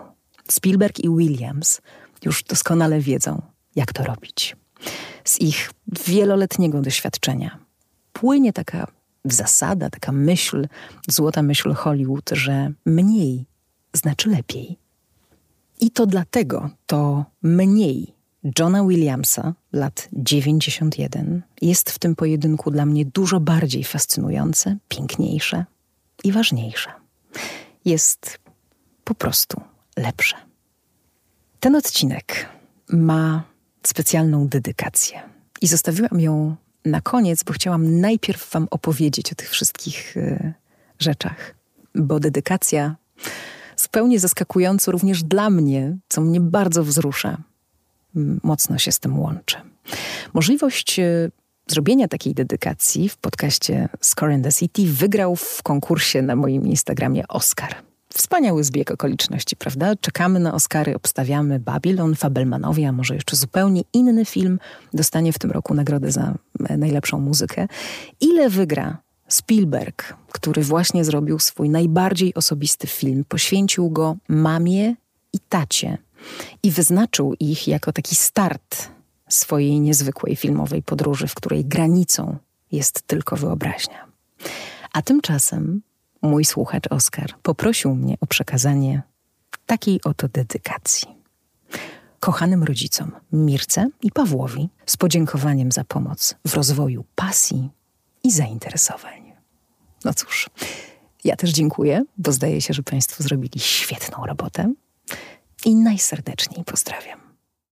Spielberg 0.52 1.00
i 1.00 1.10
Williams 1.10 1.82
już 2.26 2.44
doskonale 2.44 3.00
wiedzą, 3.00 3.42
jak 3.76 3.94
to 3.94 4.04
robić. 4.04 4.56
Z 5.24 5.42
ich 5.42 5.72
wieloletniego 6.08 6.82
doświadczenia 6.82 7.60
płynie 8.14 8.54
taka 8.54 8.88
zasada, 9.34 9.90
taka 9.90 10.12
myśl, 10.12 10.68
złota 11.10 11.42
myśl 11.42 11.74
Hollywood, 11.74 12.30
że 12.34 12.72
mniej 12.86 13.46
znaczy 13.94 14.30
lepiej. 14.30 14.78
I 15.80 15.92
to 15.92 16.06
dlatego 16.06 16.70
to 16.86 17.26
mniej 17.44 18.18
Johna 18.60 18.84
Williamsa, 18.84 19.54
lat 19.74 20.10
91, 20.14 21.42
jest 21.62 21.92
w 21.92 22.00
tym 22.00 22.16
pojedynku 22.16 22.72
dla 22.72 22.86
mnie 22.86 23.06
dużo 23.06 23.40
bardziej 23.40 23.84
fascynujące, 23.84 24.78
piękniejsze 24.88 25.66
i 26.24 26.32
ważniejsze. 26.32 26.90
Jest 27.86 28.40
po 29.04 29.16
prostu 29.16 29.62
lepsze. 29.98 30.36
Ten 31.60 31.76
odcinek 31.76 32.50
ma 32.90 33.44
specjalną 33.84 34.48
dedykację 34.48 35.22
i 35.62 35.68
zostawiłam 35.68 36.20
ją 36.20 36.56
na 36.88 37.02
koniec, 37.02 37.44
bo 37.44 37.54
chciałam 37.54 38.00
najpierw 38.00 38.52
Wam 38.52 38.68
opowiedzieć 38.72 39.32
o 39.32 39.36
tych 39.36 39.50
wszystkich 39.50 40.18
y, 40.18 40.54
rzeczach, 41.00 41.56
bo 41.96 42.20
dedykacja 42.20 42.96
zupełnie 43.78 44.20
zaskakująco 44.20 44.92
również 44.92 45.24
dla 45.24 45.50
mnie, 45.50 45.98
co 46.08 46.22
mnie 46.22 46.42
bardzo 46.42 46.84
wzrusza, 46.84 47.38
mocno 48.44 48.78
się 48.78 48.92
z 48.92 49.00
tym 49.00 49.20
łączy. 49.20 49.58
Możliwość 50.34 51.00
y, 51.00 51.32
zrobienia 51.68 52.08
takiej 52.08 52.34
dedykacji 52.34 53.10
w 53.10 53.18
podcaście 53.18 53.90
Score 54.02 54.34
in 54.34 54.44
the 54.44 54.52
City 54.52 54.82
wygrał 54.86 55.36
w 55.36 55.64
konkursie 55.64 56.22
na 56.22 56.36
moim 56.36 56.68
Instagramie 56.68 57.28
Oscar. 57.28 57.76
Wspaniały 58.18 58.64
zbieg 58.64 58.92
okoliczności, 58.92 59.56
prawda? 59.56 59.96
Czekamy 59.96 60.40
na 60.40 60.54
Oscary, 60.54 60.96
obstawiamy 60.96 61.60
Babylon, 61.60 62.16
Fabelmanowie, 62.16 62.88
a 62.88 62.92
może 62.92 63.16
jeszcze 63.16 63.36
zupełnie 63.36 63.82
inny 63.94 64.26
film 64.26 64.60
dostanie 64.94 65.34
w 65.34 65.40
tym 65.40 65.52
roku 65.52 65.74
nagrodę 65.74 66.12
za 66.12 66.34
e, 66.70 66.78
najlepszą 66.78 67.20
muzykę. 67.20 67.68
Ile 68.22 68.50
wygra 68.50 68.98
Spielberg, 69.28 70.16
który 70.32 70.64
właśnie 70.64 71.06
zrobił 71.06 71.40
swój 71.40 71.70
najbardziej 71.70 72.34
osobisty 72.34 72.88
film, 72.88 73.26
poświęcił 73.28 73.90
go 73.90 74.16
mamie 74.28 74.96
i 75.34 75.40
tacie 75.50 75.98
i 76.64 76.72
wyznaczył 76.72 77.36
ich 77.40 77.68
jako 77.68 77.94
taki 77.94 78.16
start 78.16 78.90
swojej 79.30 79.80
niezwykłej 79.80 80.36
filmowej 80.36 80.84
podróży, 80.84 81.28
w 81.28 81.36
której 81.36 81.66
granicą 81.66 82.38
jest 82.72 83.02
tylko 83.02 83.36
wyobraźnia. 83.36 84.06
A 84.94 85.02
tymczasem 85.02 85.82
mój 86.22 86.46
słuchacz 86.46 86.88
Oskar 86.90 87.34
poprosił 87.42 87.96
mnie 87.96 88.16
o 88.22 88.26
przekazanie 88.26 89.02
takiej 89.66 90.02
oto 90.04 90.28
dedykacji. 90.28 91.08
kochanym 92.20 92.64
rodzicom 92.64 93.12
Mirce 93.32 93.90
i 94.02 94.12
Pawłowi 94.12 94.70
z 94.86 94.98
podziękowaniem 94.98 95.72
za 95.72 95.84
pomoc 95.84 96.36
w 96.48 96.54
rozwoju 96.54 97.06
pasji 97.16 97.70
i 98.24 98.32
zainteresowań. 98.32 99.34
No 100.06 100.14
cóż, 100.14 100.50
ja 101.24 101.36
też 101.36 101.50
dziękuję, 101.50 102.04
bo 102.18 102.32
zdaje 102.32 102.62
się, 102.62 102.74
że 102.74 102.84
Państwo 102.84 103.24
zrobili 103.24 103.60
świetną 103.60 104.26
robotę 104.26 104.74
i 105.66 105.76
najserdeczniej 105.76 106.66
pozdrawiam. 106.66 107.27